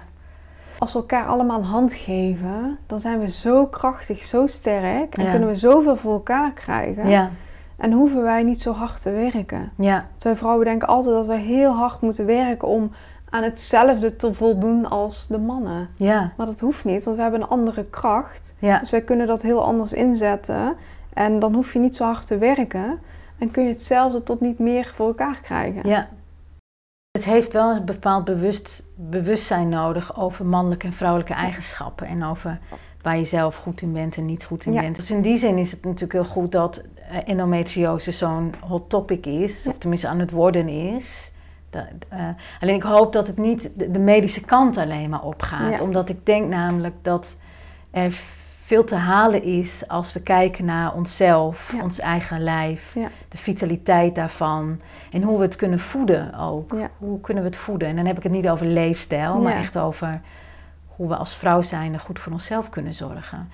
Als 0.79 0.93
we 0.93 0.99
elkaar 0.99 1.25
allemaal 1.25 1.57
een 1.59 1.65
hand 1.65 1.93
geven, 1.93 2.77
dan 2.87 2.99
zijn 2.99 3.19
we 3.19 3.29
zo 3.29 3.65
krachtig, 3.65 4.23
zo 4.23 4.47
sterk. 4.47 5.17
En 5.17 5.23
Ja. 5.23 5.31
kunnen 5.31 5.49
we 5.49 5.55
zoveel 5.55 5.95
voor 5.95 6.13
elkaar 6.13 6.51
krijgen. 6.51 7.07
Ja. 7.07 7.29
En 7.77 7.91
hoeven 7.91 8.21
wij 8.23 8.43
niet 8.43 8.61
zo 8.61 8.71
hard 8.73 9.01
te 9.01 9.11
werken. 9.11 9.71
Ja. 9.77 10.05
Wij 10.17 10.35
vrouwen 10.35 10.65
denken 10.65 10.87
altijd 10.87 11.15
dat 11.15 11.27
wij 11.27 11.39
heel 11.41 11.71
hard 11.71 12.01
moeten 12.01 12.25
werken 12.25 12.67
om 12.67 12.91
aan 13.29 13.43
hetzelfde 13.43 14.15
te 14.15 14.33
voldoen 14.33 14.89
als 14.89 15.27
de 15.27 15.37
mannen. 15.37 15.89
Ja. 15.95 16.33
Maar 16.37 16.45
dat 16.45 16.59
hoeft 16.59 16.85
niet, 16.85 17.03
want 17.03 17.15
we 17.17 17.21
hebben 17.23 17.41
een 17.41 17.47
andere 17.47 17.85
kracht. 17.85 18.55
Ja. 18.59 18.79
Dus 18.79 18.89
wij 18.89 19.01
kunnen 19.01 19.27
dat 19.27 19.41
heel 19.41 19.63
anders 19.63 19.93
inzetten. 19.93 20.75
En 21.13 21.39
dan 21.39 21.53
hoef 21.53 21.73
je 21.73 21.79
niet 21.79 21.95
zo 21.95 22.03
hard 22.03 22.27
te 22.27 22.37
werken. 22.37 22.99
En 23.37 23.51
kun 23.51 23.63
je 23.63 23.69
hetzelfde 23.69 24.23
tot 24.23 24.39
niet 24.41 24.59
meer 24.59 24.91
voor 24.95 25.07
elkaar 25.07 25.39
krijgen. 25.41 25.89
Ja. 25.89 26.09
Het 27.11 27.25
heeft 27.25 27.53
wel 27.53 27.75
een 27.75 27.85
bepaald 27.85 28.25
bewust, 28.25 28.83
bewustzijn 28.95 29.69
nodig 29.69 30.17
over 30.17 30.45
mannelijke 30.45 30.85
en 30.85 30.93
vrouwelijke 30.93 31.33
eigenschappen. 31.33 32.07
En 32.07 32.23
over 32.23 32.59
waar 33.01 33.17
je 33.17 33.25
zelf 33.25 33.55
goed 33.55 33.81
in 33.81 33.93
bent 33.93 34.17
en 34.17 34.25
niet 34.25 34.43
goed 34.43 34.65
in 34.65 34.73
Ja. 34.73 34.81
bent. 34.81 34.95
Dus 34.95 35.11
in 35.11 35.21
die 35.21 35.37
zin 35.37 35.57
is 35.57 35.71
het 35.71 35.83
natuurlijk 35.83 36.13
heel 36.13 36.25
goed 36.25 36.51
dat 36.51 36.83
eh, 37.09 37.17
endometriose 37.29 38.11
zo'n 38.11 38.53
hot 38.67 38.89
topic 38.89 39.25
is. 39.25 39.65
Of 39.67 39.77
tenminste 39.77 40.07
aan 40.07 40.19
het 40.19 40.31
worden 40.31 40.69
is. 40.69 41.31
Dat, 41.75 42.09
eh, 42.09 42.27
alleen 42.59 42.75
ik 42.75 42.83
hoop 42.83 43.13
dat 43.13 43.27
het 43.27 43.37
niet 43.37 43.69
de, 43.75 43.91
de 43.91 43.99
medische 43.99 44.45
kant 44.45 44.77
alleen 44.77 45.09
maar 45.09 45.23
opgaat. 45.23 45.71
Ja. 45.71 45.81
Omdat 45.81 46.09
ik 46.09 46.25
denk 46.25 46.49
namelijk 46.49 46.95
dat 47.01 47.35
er 47.91 48.11
veel 48.65 48.83
te 48.83 48.95
halen 48.95 49.43
is 49.43 49.87
als 49.87 50.13
we 50.13 50.21
kijken 50.21 50.65
naar 50.65 50.93
onszelf, 50.93 51.71
Ja. 51.75 51.83
ons 51.83 51.99
eigen 51.99 52.43
lijf, 52.43 52.93
Ja. 52.93 53.07
de 53.29 53.37
vitaliteit 53.37 54.15
daarvan 54.15 54.81
en 55.11 55.21
hoe 55.23 55.37
we 55.37 55.43
het 55.43 55.55
kunnen 55.55 55.79
voeden 55.79 56.33
ook. 56.37 56.75
Hoe 56.97 57.21
kunnen 57.21 57.43
we 57.43 57.49
het 57.49 57.57
voeden? 57.57 57.87
En 57.87 57.95
dan 57.95 58.05
heb 58.05 58.17
ik 58.17 58.23
het 58.23 58.31
niet 58.31 58.49
over 58.49 58.65
leefstijl, 58.65 59.41
maar 59.41 59.55
echt 59.55 59.77
over 59.77 60.21
hoe 60.95 61.07
we 61.07 61.15
als 61.15 61.35
vrouw 61.35 61.61
zijn 61.61 61.99
goed 61.99 62.19
voor 62.19 62.31
onszelf 62.31 62.69
kunnen 62.69 62.93
zorgen. 62.93 63.51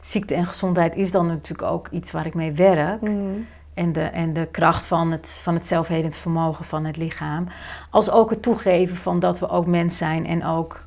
Ziekte 0.00 0.34
en 0.34 0.46
gezondheid 0.46 0.94
is 0.96 1.10
dan 1.10 1.26
natuurlijk 1.26 1.70
ook 1.70 1.88
iets 1.88 2.10
waar 2.12 2.26
ik 2.26 2.34
mee 2.34 2.52
werk. 2.52 3.00
Mm. 3.00 3.46
En 3.76 3.92
de, 3.92 4.00
en 4.02 4.32
de 4.32 4.46
kracht 4.50 4.86
van 4.86 5.10
het, 5.12 5.28
van 5.42 5.54
het 5.54 5.66
zelfhelend 5.66 6.16
vermogen 6.16 6.64
van 6.64 6.84
het 6.84 6.96
lichaam. 6.96 7.46
Als 7.90 8.10
ook 8.10 8.30
het 8.30 8.42
toegeven 8.42 8.96
van 8.96 9.20
dat 9.20 9.38
we 9.38 9.48
ook 9.48 9.66
mens 9.66 9.96
zijn 9.98 10.26
en 10.26 10.44
ook 10.44 10.84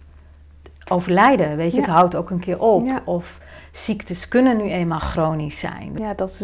overlijden. 0.88 1.56
Weet 1.58 1.71
je, 1.71 1.78
Ja. 1.78 1.84
het 1.84 1.91
houdt 1.91 2.15
ook 2.15 2.30
een 2.30 2.39
keer 2.39 2.60
op. 2.60 2.88
Ja. 2.88 3.02
Of 3.06 3.39
ziektes 3.71 4.28
kunnen 4.28 4.58
nu 4.58 4.63
eenmaal 4.63 4.99
chronisch 4.99 5.60
zijn. 5.60 5.91
Ja, 5.95 6.13
dat 6.13 6.30
is, 6.30 6.41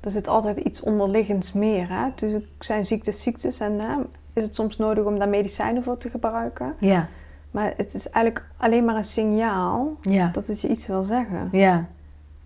er 0.00 0.10
zit 0.10 0.28
altijd 0.28 0.56
iets 0.56 0.80
onderliggends 0.80 1.52
meer. 1.52 1.86
Hè? 1.88 2.08
Dus 2.14 2.42
zijn 2.58 2.86
ziektes 2.86 3.22
ziektes 3.22 3.60
en 3.60 3.78
hè, 3.80 3.94
is 4.32 4.42
het 4.42 4.54
soms 4.54 4.76
nodig 4.76 5.04
om 5.04 5.18
daar 5.18 5.28
medicijnen 5.28 5.82
voor 5.82 5.96
te 5.96 6.10
gebruiken. 6.10 6.74
Ja, 6.78 7.08
Maar 7.50 7.72
het 7.76 7.94
is 7.94 8.08
eigenlijk 8.10 8.46
alleen 8.56 8.84
maar 8.84 8.96
een 8.96 9.04
signaal 9.04 9.96
ja, 10.00 10.28
dat 10.32 10.46
het 10.46 10.60
je 10.60 10.68
iets 10.68 10.86
wil 10.86 11.02
zeggen. 11.02 11.48
ja. 11.52 11.86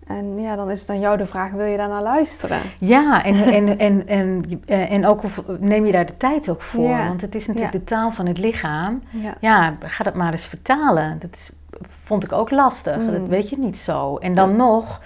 En 0.07 0.39
ja, 0.39 0.55
dan 0.55 0.69
is 0.69 0.79
het 0.81 0.89
aan 0.89 0.99
jou 0.99 1.17
de 1.17 1.25
vraag, 1.25 1.51
wil 1.51 1.65
je 1.65 1.77
daar 1.77 1.87
naar 1.89 2.01
luisteren? 2.01 2.61
Ja, 2.79 3.23
en, 3.23 3.35
en, 3.53 3.79
en, 3.79 4.07
en, 4.07 4.41
eh, 4.65 4.91
en 4.91 5.05
ook 5.05 5.23
of, 5.23 5.41
neem 5.59 5.85
je 5.85 5.91
daar 5.91 6.05
de 6.05 6.17
tijd 6.17 6.49
ook 6.49 6.61
voor. 6.61 6.89
Ja. 6.89 7.07
Want 7.07 7.21
het 7.21 7.35
is 7.35 7.47
natuurlijk 7.47 7.73
Ja. 7.73 7.79
de 7.79 7.85
taal 7.85 8.11
van 8.11 8.25
het 8.25 8.37
lichaam. 8.37 9.03
Ja. 9.09 9.35
Ja, 9.39 9.75
ga 9.79 10.03
dat 10.03 10.13
maar 10.13 10.31
eens 10.31 10.45
vertalen. 10.47 11.19
Dat 11.19 11.29
is, 11.33 11.51
vond 11.81 12.23
ik 12.23 12.31
ook 12.31 12.51
lastig. 12.51 12.97
Mm. 12.97 13.11
Dat 13.11 13.27
weet 13.27 13.49
je 13.49 13.57
niet 13.59 13.77
zo. 13.77 14.17
En 14.17 14.33
dan 14.33 14.55
nog, 14.55 15.01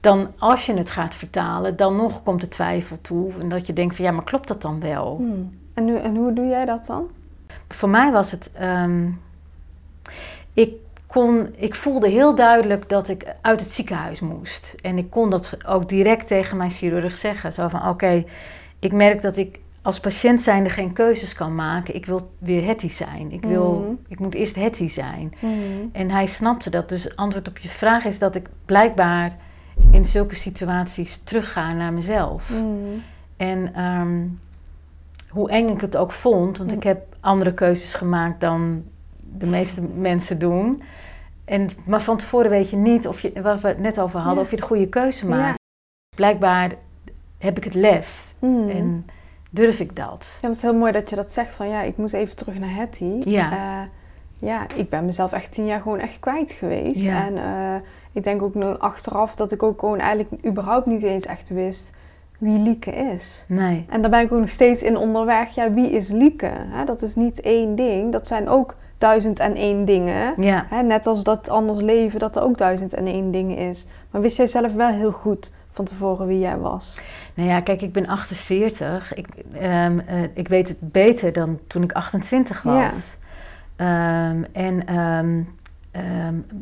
dan 0.00 0.28
als 0.38 0.66
je 0.66 0.74
het 0.74 0.90
gaat 0.90 1.14
vertalen, 1.14 1.76
dan 1.76 1.96
nog 1.96 2.22
komt 2.22 2.40
de 2.40 2.48
twijfel 2.48 2.96
toe. 3.00 3.32
En 3.40 3.48
dat 3.48 3.66
je 3.66 3.72
denkt 3.72 3.96
van 3.96 4.04
ja, 4.04 4.10
maar 4.10 4.24
klopt 4.24 4.48
dat 4.48 4.62
dan 4.62 4.80
wel? 4.80 5.16
Hmm. 5.16 5.58
En, 5.74 5.84
nu, 5.84 5.96
en 5.96 6.16
hoe 6.16 6.32
doe 6.32 6.46
jij 6.46 6.64
dat 6.64 6.86
dan? 6.86 7.06
Voor 7.68 7.88
mij 7.88 8.12
was 8.12 8.30
het. 8.30 8.50
ehm, 8.52 9.06
ik, 10.52 10.72
kon, 11.14 11.48
ik 11.56 11.74
voelde 11.74 12.08
heel 12.08 12.34
duidelijk 12.34 12.88
dat 12.88 13.08
ik 13.08 13.34
uit 13.40 13.60
het 13.60 13.72
ziekenhuis 13.72 14.20
moest. 14.20 14.74
En 14.82 14.98
ik 14.98 15.10
kon 15.10 15.30
dat 15.30 15.56
ook 15.66 15.88
direct 15.88 16.26
tegen 16.26 16.56
mijn 16.56 16.70
chirurg 16.70 17.16
zeggen. 17.16 17.52
Zo 17.52 17.68
van: 17.68 17.88
Oké, 17.88 18.24
ik 18.78 18.92
merk 18.92 19.22
dat 19.22 19.36
ik 19.36 19.58
als 19.82 20.00
patiënt 20.00 20.42
zijnde 20.42 20.70
geen 20.70 20.92
keuzes 20.92 21.34
kan 21.34 21.54
maken. 21.54 21.94
Ik 21.94 22.06
wil 22.06 22.30
weer 22.38 22.64
Hetty 22.66 22.88
zijn. 22.88 23.32
Ik, 23.32 23.42
wil, 23.42 23.72
Mhm. 23.72 23.92
ik 24.08 24.18
moet 24.18 24.34
eerst 24.34 24.54
Hetty 24.54 24.88
zijn. 24.88 25.34
Hmm. 25.38 25.90
En 25.92 26.10
hij 26.10 26.26
snapte 26.26 26.70
dat. 26.70 26.88
Dus 26.88 27.16
antwoord 27.16 27.48
op 27.48 27.58
je 27.58 27.68
vraag 27.68 28.04
is 28.04 28.18
dat 28.18 28.34
ik 28.34 28.48
blijkbaar 28.64 29.36
in 29.90 30.04
zulke 30.04 30.34
situaties 30.34 31.20
terugga 31.24 31.72
naar 31.72 31.92
mezelf. 31.92 32.48
Hmm. 32.48 33.02
En 33.36 33.74
ehm, 33.74 34.20
hoe 35.28 35.50
eng 35.50 35.68
ik 35.68 35.80
het 35.80 35.96
ook 35.96 36.12
vond, 36.12 36.58
want 36.58 36.72
ik 36.72 36.82
heb 36.82 37.16
andere 37.20 37.54
keuzes 37.54 37.94
gemaakt 37.94 38.40
dan 38.40 38.82
de 39.38 39.46
meeste 39.46 39.82
mensen 39.82 40.38
doen. 40.38 40.82
En, 41.44 41.68
maar 41.86 42.02
van 42.02 42.16
tevoren 42.16 42.50
weet 42.50 42.70
je 42.70 42.76
niet, 42.76 43.08
of 43.08 43.20
je, 43.20 43.42
wat 43.42 43.60
we 43.60 43.68
het 43.68 43.78
net 43.78 43.98
over 43.98 44.18
hadden, 44.18 44.34
Ja. 44.34 44.40
of 44.40 44.50
je 44.50 44.56
de 44.56 44.62
goede 44.62 44.88
keuze 44.88 45.28
Ja. 45.28 45.36
maakt. 45.36 45.58
Blijkbaar 46.16 46.72
heb 47.38 47.56
ik 47.56 47.64
het 47.64 47.74
lef 47.74 48.34
Hmm. 48.38 48.68
en 48.68 49.06
durf 49.50 49.80
ik 49.80 49.96
dat. 49.96 50.38
Ja, 50.42 50.46
het 50.48 50.56
is 50.56 50.62
heel 50.62 50.74
mooi 50.74 50.92
dat 50.92 51.10
je 51.10 51.16
dat 51.16 51.32
zegt 51.32 51.54
van 51.54 51.68
ja, 51.68 51.82
ik 51.82 51.96
moet 51.96 52.12
even 52.12 52.36
terug 52.36 52.58
naar 52.58 52.74
Hetty. 52.74 53.20
Ja. 53.24 53.52
Eh, 53.52 53.88
ja, 54.48 54.66
ik 54.74 54.88
ben 54.90 55.04
mezelf 55.04 55.32
echt 55.32 55.52
tien 55.52 55.66
jaar 55.66 55.80
gewoon 55.80 55.98
echt 55.98 56.20
kwijt 56.20 56.52
geweest. 56.52 57.00
Ja. 57.00 57.26
En 57.26 57.36
eh, 57.38 57.74
ik 58.12 58.24
denk 58.24 58.42
ook 58.42 58.54
nu 58.54 58.64
achteraf 58.78 59.34
dat 59.34 59.52
ik 59.52 59.62
ook 59.62 59.80
gewoon 59.80 59.98
eigenlijk 59.98 60.46
überhaupt 60.46 60.86
niet 60.86 61.02
eens 61.02 61.26
echt 61.26 61.48
wist 61.48 61.92
wie 62.38 62.58
Lieke 62.58 62.90
is. 62.90 63.44
Nee. 63.48 63.86
En 63.88 64.00
daar 64.02 64.10
ben 64.10 64.20
ik 64.20 64.32
ook 64.32 64.40
nog 64.40 64.50
steeds 64.50 64.82
in 64.82 64.96
onderweg. 64.96 65.54
Ja, 65.54 65.72
wie 65.72 65.90
is 65.90 66.08
Lieke? 66.10 66.50
Hè, 66.54 66.84
dat 66.84 67.02
is 67.02 67.14
niet 67.14 67.40
één 67.40 67.74
ding. 67.74 68.12
Dat 68.12 68.26
zijn 68.26 68.48
ook 68.48 68.74
duizend 69.04 69.38
en 69.40 69.54
één 69.56 69.84
dingen. 69.84 70.34
Ja. 70.36 70.66
Hè, 70.70 70.82
net 70.82 71.06
als 71.06 71.22
dat 71.24 71.48
anders 71.48 71.80
leven, 71.80 72.18
dat 72.18 72.36
er 72.36 72.42
ook 72.42 72.58
duizend 72.58 72.94
en 72.94 73.06
één 73.06 73.30
dingen 73.30 73.56
is. 73.56 73.86
Maar 74.10 74.20
wist 74.20 74.36
jij 74.36 74.46
zelf 74.46 74.74
wel 74.74 74.88
heel 74.88 75.12
goed 75.12 75.52
van 75.70 75.84
tevoren 75.84 76.26
wie 76.26 76.38
jij 76.38 76.58
was? 76.58 77.00
Nou 77.34 77.48
ja, 77.48 77.60
kijk, 77.60 77.82
ik 77.82 77.92
ben 77.92 78.06
48. 78.06 79.14
Ik, 79.14 79.26
ehm, 79.52 79.98
eh, 79.98 80.22
ik 80.34 80.48
weet 80.48 80.68
het 80.68 80.76
beter 80.80 81.32
dan 81.32 81.58
toen 81.66 81.82
ik 81.82 81.92
28 81.92 82.62
was. 82.62 82.74
Ja. 82.74 82.90
Ehm, 83.76 84.42
en 84.52 84.86
ehm, 84.86 85.42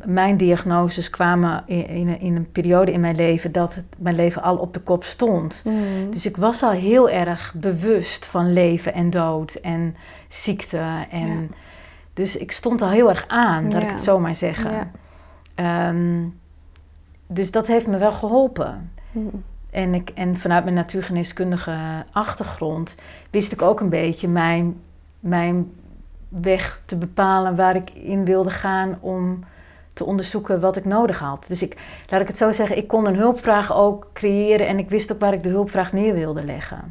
mijn 0.04 0.36
diagnoses 0.36 1.10
kwamen 1.10 1.62
in, 1.66 1.86
in, 1.88 2.08
een- 2.08 2.20
in 2.20 2.36
een 2.36 2.52
periode 2.52 2.92
in 2.92 3.00
mijn 3.00 3.16
leven 3.16 3.52
dat 3.52 3.74
het, 3.74 3.84
mijn 3.98 4.14
leven 4.16 4.42
al 4.42 4.56
op 4.56 4.74
de 4.74 4.80
kop 4.80 5.04
stond. 5.04 5.62
Dus 6.10 6.26
ik 6.26 6.36
was 6.36 6.62
al 6.62 6.70
heel 6.70 7.10
erg 7.10 7.54
bewust 7.56 8.26
van 8.26 8.52
leven 8.52 8.94
en 8.94 9.10
dood 9.10 9.54
en 9.54 9.96
ziekte. 10.28 10.80
En 11.10 11.26
Ja. 11.26 11.56
Dus 12.14 12.36
ik 12.36 12.52
stond 12.52 12.82
al 12.82 12.90
heel 12.90 13.08
erg 13.08 13.24
aan, 13.28 13.72
laat 13.72 13.82
ik 13.82 13.90
het 13.90 14.02
zo 14.02 14.18
maar 14.18 14.34
zeggen. 14.34 14.72
Ja. 14.72 14.90
Ehm, 15.54 16.24
dus 17.26 17.50
dat 17.50 17.66
heeft 17.66 17.86
me 17.86 17.98
wel 17.98 18.12
geholpen. 18.12 18.90
Hmm. 19.12 19.44
En, 19.70 19.94
ik, 19.94 20.10
en 20.10 20.36
vanuit 20.36 20.64
mijn 20.64 20.76
natuurgeneeskundige 20.76 22.04
achtergrond 22.12 22.94
wist 23.30 23.52
ik 23.52 23.62
ook 23.62 23.80
een 23.80 23.88
beetje 23.88 24.28
mijn, 24.28 24.80
mijn 25.20 25.72
weg 26.28 26.82
te 26.84 26.96
bepalen 26.96 27.56
waar 27.56 27.76
ik 27.76 27.90
in 27.90 28.24
wilde 28.24 28.50
gaan 28.50 28.98
om 29.00 29.44
te 29.92 30.04
onderzoeken 30.04 30.60
wat 30.60 30.76
ik 30.76 30.84
nodig 30.84 31.18
had. 31.18 31.44
Dus 31.48 31.62
ik, 31.62 31.76
laat 32.08 32.20
ik 32.20 32.28
het 32.28 32.36
zo 32.36 32.52
zeggen, 32.52 32.76
ik 32.76 32.88
kon 32.88 33.06
een 33.06 33.16
hulpvraag 33.16 33.74
ook 33.74 34.10
creëren 34.12 34.66
en 34.66 34.78
ik 34.78 34.90
wist 34.90 35.12
ook 35.12 35.20
waar 35.20 35.32
ik 35.32 35.42
de 35.42 35.48
hulpvraag 35.48 35.92
neer 35.92 36.14
wilde 36.14 36.44
leggen. 36.44 36.90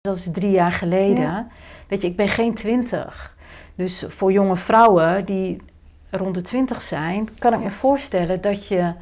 Dat 0.00 0.16
is 0.16 0.30
drie 0.32 0.50
jaar 0.50 0.72
geleden. 0.72 1.24
Ja. 1.24 1.46
Weet 1.88 2.02
je, 2.02 2.08
ik 2.08 2.16
ben 2.16 2.28
geen 2.28 2.54
twintig. 2.54 3.35
Dus 3.76 4.04
voor 4.08 4.32
jonge 4.32 4.56
vrouwen 4.56 5.24
die 5.24 5.62
rond 6.10 6.34
de 6.34 6.42
twintig 6.42 6.82
zijn, 6.82 7.28
kan 7.38 7.52
ik 7.54 7.60
me 7.60 7.70
voorstellen 7.70 8.40
dat 8.40 8.66
je 8.66 8.92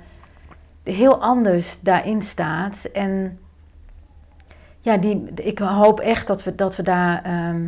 heel 0.83 1.23
anders 1.23 1.81
daarin 1.81 2.23
staat. 2.23 2.85
En 2.85 3.39
ja, 4.81 4.97
die, 4.97 5.25
ik 5.35 5.59
hoop 5.59 6.01
echt 6.01 6.27
dat 6.27 6.45
we, 6.45 6.55
dat 6.55 6.77
we 6.77 6.83
daar 6.83 7.23
ehm, 7.23 7.67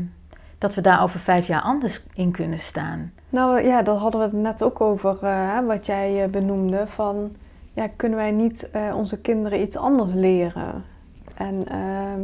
dat 0.58 0.74
we 0.74 0.80
daar 0.80 1.02
over 1.02 1.20
vijf 1.20 1.46
jaar 1.46 1.60
anders 1.60 2.02
in 2.14 2.30
kunnen 2.30 2.58
staan. 2.58 3.12
Nou 3.28 3.64
ja, 3.64 3.82
daar 3.82 3.94
hadden 3.94 4.20
we 4.20 4.26
het 4.26 4.36
net 4.36 4.62
ook 4.62 4.80
over, 4.80 5.18
uh, 5.22 5.58
wat 5.66 5.86
jij 5.86 6.24
uh, 6.24 6.30
benoemde. 6.30 6.86
Van, 6.86 7.36
ja, 7.72 7.88
kunnen 7.96 8.18
wij 8.18 8.30
niet 8.30 8.70
uh, 8.76 8.96
onze 8.96 9.20
kinderen 9.20 9.60
iets 9.60 9.76
anders 9.76 10.12
leren? 10.12 10.84
En 11.34 11.68
ehm, 11.68 12.20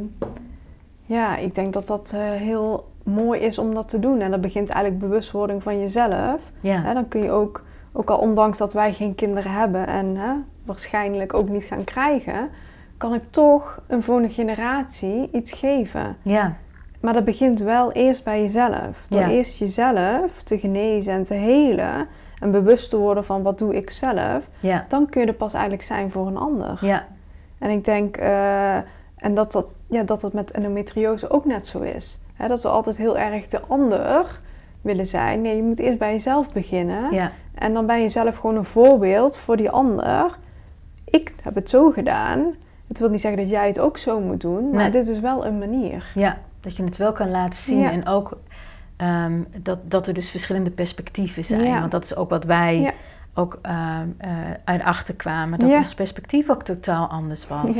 ja, 1.05 1.37
ik 1.37 1.55
denk 1.55 1.73
dat 1.73 1.87
dat 1.87 2.11
heel 2.16 2.91
mooi 3.05 3.41
is 3.41 3.59
om 3.59 3.75
dat 3.75 3.88
te 3.88 3.99
doen. 3.99 4.21
En 4.21 4.31
dat 4.31 4.41
begint 4.41 4.69
eigenlijk 4.69 5.05
bewustwording 5.05 5.62
van 5.62 5.81
jezelf. 5.81 6.51
Ja. 6.61 6.95
dan 6.95 7.09
kun 7.09 7.23
je 7.23 7.31
ook, 7.31 7.65
ook 7.93 8.11
al 8.11 8.19
ondanks 8.19 8.59
dat 8.59 8.73
wij 8.73 8.93
geen 8.93 9.15
kinderen 9.15 9.53
hebben 9.53 9.87
en 9.87 10.17
waarschijnlijk 10.65 11.35
ook 11.35 11.49
niet 11.49 11.65
gaan 11.65 11.85
krijgen, 11.85 12.49
kan 12.97 13.15
ik 13.15 13.23
toch 13.31 13.81
een 13.87 14.03
volgende 14.03 14.31
generatie 14.31 15.29
iets 15.33 15.53
geven. 15.53 16.17
Ja. 16.23 16.57
Maar 17.01 17.12
dat 17.12 17.25
begint 17.25 17.61
wel 17.61 17.93
eerst 17.93 18.25
bij 18.25 18.41
jezelf. 18.41 19.07
Door 19.09 19.23
eerst 19.23 19.59
jezelf 19.59 20.43
te 20.43 20.59
genezen 20.59 21.12
en 21.12 21.23
te 21.23 21.35
helen 21.35 22.09
en 22.41 22.51
bewust 22.51 22.91
te 22.91 22.97
worden 22.97 23.25
van 23.25 23.43
wat 23.43 23.59
doe 23.59 23.75
ik 23.75 23.91
zelf, 23.91 24.49
ja. 24.61 24.85
dan 24.88 25.09
kun 25.09 25.21
je 25.21 25.27
er 25.27 25.35
pas 25.35 25.53
eigenlijk 25.53 25.83
zijn 25.83 26.11
voor 26.11 26.27
een 26.27 26.37
ander. 26.37 26.79
Ja. 26.81 27.07
En 27.59 27.71
ik 27.71 27.85
denk, 27.85 28.19
uh, 28.19 28.77
en 29.17 29.35
dat 29.35 29.53
dat, 29.53 29.69
ja, 29.88 30.03
dat 30.03 30.21
dat 30.21 30.33
met 30.33 30.51
endometriose 30.51 31.31
ook 31.31 31.45
net 31.45 31.67
zo 31.67 31.81
is. 31.81 32.22
Dat 32.48 32.62
we 32.62 32.68
altijd 32.68 32.96
heel 32.96 33.18
erg 33.18 33.48
de 33.48 33.61
ander 33.61 34.40
willen 34.81 35.07
zijn. 35.07 35.40
Nee, 35.40 35.57
je 35.57 35.62
moet 35.62 35.78
eerst 35.78 35.98
bij 35.98 36.12
jezelf 36.12 36.52
beginnen. 36.52 37.12
Ja. 37.12 37.33
En 37.55 37.72
dan 37.72 37.87
ben 37.87 38.02
je 38.02 38.09
zelf 38.09 38.37
gewoon 38.37 38.57
een 38.57 38.64
voorbeeld 38.64 39.37
voor 39.37 39.57
die 39.57 39.70
ander. 39.70 40.38
Ik 41.05 41.35
heb 41.42 41.55
het 41.55 41.68
zo 41.68 41.90
gedaan. 41.90 42.55
Het 42.88 42.98
wil 42.98 43.11
niet 43.11 43.20
zeggen 43.20 43.40
dat 43.40 43.50
jij 43.50 43.66
het 43.66 43.81
ook 43.81 43.98
zo 43.98 44.20
moet 44.20 44.40
doen, 44.40 44.70
maar 44.70 44.90
dit 44.90 45.09
is 45.09 45.20
wel 45.20 45.46
een 45.46 45.59
manier. 45.59 46.11
Ja, 46.14 46.38
dat 46.61 46.76
je 46.76 46.85
het 46.85 46.96
wel 46.96 47.12
kan 47.12 47.31
laten 47.31 47.59
zien 47.59 47.85
en 47.85 48.07
ook 48.07 48.38
ehm, 48.96 49.42
dat, 49.62 49.78
dat 49.90 50.07
er 50.07 50.14
dus 50.14 50.31
verschillende 50.31 50.70
perspectieven 50.70 51.44
zijn. 51.44 51.81
Want 51.81 51.90
dat 51.90 52.05
is 52.05 52.16
ook 52.16 52.31
wat 52.31 52.44
wij 52.44 52.81
ja. 52.81 52.92
ook 53.35 53.59
um, 53.62 54.16
uh, 54.24 54.81
uit 54.81 55.16
kwamen, 55.16 55.59
dat 55.59 55.70
ons 55.70 55.94
perspectief 55.94 56.50
ook 56.50 56.62
totaal 56.62 57.07
anders 57.07 57.46
was. 57.46 57.76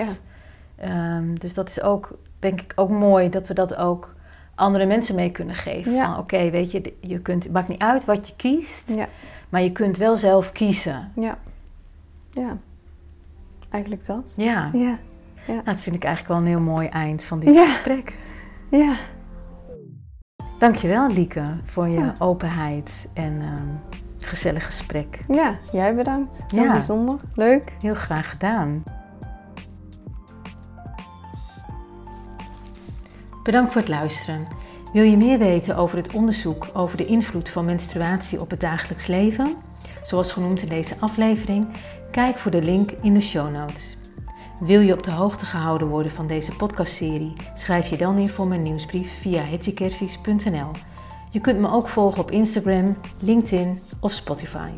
Um, 0.85 1.39
dus 1.39 1.55
dat 1.55 1.69
is 1.69 1.83
ook, 1.83 2.19
denk 2.39 2.61
ik, 2.61 2.73
ook 2.77 2.91
mooi 2.91 3.29
dat 3.29 3.47
we 3.47 3.55
dat 3.55 3.75
ook 3.75 4.15
andere 4.63 4.87
mensen 4.87 5.15
mee 5.15 5.31
kunnen 5.31 5.55
geven. 5.55 6.01
Van 6.01 6.19
oké, 6.19 6.51
weet 6.51 6.71
je, 6.71 6.95
je 7.01 7.21
kunt, 7.21 7.43
het 7.43 7.53
maakt 7.53 7.69
niet 7.69 7.83
uit 7.83 8.05
wat 8.05 8.29
je 8.29 8.37
kiest, 8.37 8.97
maar 9.49 9.63
je 9.63 9.73
kunt 9.73 9.97
wel 9.97 10.17
zelf 10.17 10.53
kiezen. 10.53 11.13
Ja. 11.15 11.39
Ja. 12.31 12.57
Eigenlijk 13.71 14.07
dat. 14.07 14.33
Ja. 14.37 14.71
ja. 14.73 14.99
ja. 15.47 15.53
Nou, 15.53 15.65
dat 15.65 15.81
vind 15.81 15.97
ik 15.97 16.05
eigenlijk 16.05 16.35
wel 16.35 16.43
een 16.43 16.59
heel 16.59 16.73
mooi 16.73 16.89
eind 16.89 17.25
van 17.25 17.41
dit 17.41 17.59
gesprek. 17.59 18.17
Ja. 18.71 18.95
Dankjewel 20.59 21.11
Lieke 21.11 21.45
voor 21.65 21.89
je 21.89 22.13
openheid 22.19 23.09
en 23.15 23.33
uh, 23.33 23.53
gezellig 24.19 24.67
gesprek. 24.67 25.25
Ja, 25.29 25.59
jij 25.73 25.95
bedankt. 25.95 26.45
Heel 26.49 26.63
ja. 26.63 26.73
bijzonder. 26.73 27.21
Leuk. 27.35 27.73
Heel 27.81 27.95
graag 27.95 28.31
gedaan. 28.31 28.83
Bedankt 33.43 33.73
voor 33.73 33.81
het 33.81 33.91
luisteren. 33.91 34.47
Wil 34.93 35.03
je 35.03 35.17
meer 35.17 35.39
weten 35.39 35.77
over 35.77 35.97
het 35.97 36.13
onderzoek 36.13 36.69
over 36.73 36.97
de 36.97 37.07
invloed 37.07 37.49
van 37.49 37.65
menstruatie 37.65 38.41
op 38.41 38.51
het 38.51 38.61
dagelijks 38.61 39.07
leven? 39.07 39.57
Zoals 40.03 40.33
genoemd 40.33 40.63
in 40.63 40.69
deze 40.69 40.95
aflevering, 41.01 41.69
kijk 42.11 42.39
voor 42.39 42.51
de 42.51 42.63
link 42.63 42.91
in 42.91 43.15
de 43.15 43.21
show 43.21 43.53
notes. 43.53 43.97
Wil 44.61 44.81
je 44.81 44.93
op 44.93 45.03
de 45.03 45.11
hoogte 45.11 45.47
gehouden 45.47 45.89
worden 45.89 46.13
van 46.13 46.27
deze 46.27 46.53
podcastserie? 46.53 47.33
Schrijf 47.55 47.87
je 47.87 47.97
dan 47.97 48.19
in 48.19 48.29
voor 48.29 48.47
mijn 48.47 48.63
nieuwsbrief 48.63 49.21
via 49.21 49.43
hetzikersies.nl. 49.43 50.71
Je 51.31 51.41
kunt 51.41 51.59
me 51.59 51.71
ook 51.71 51.89
volgen 51.89 52.21
op 52.21 52.31
Instagram, 52.31 52.97
LinkedIn 53.19 53.81
of 54.01 54.13
Spotify. 54.13 54.71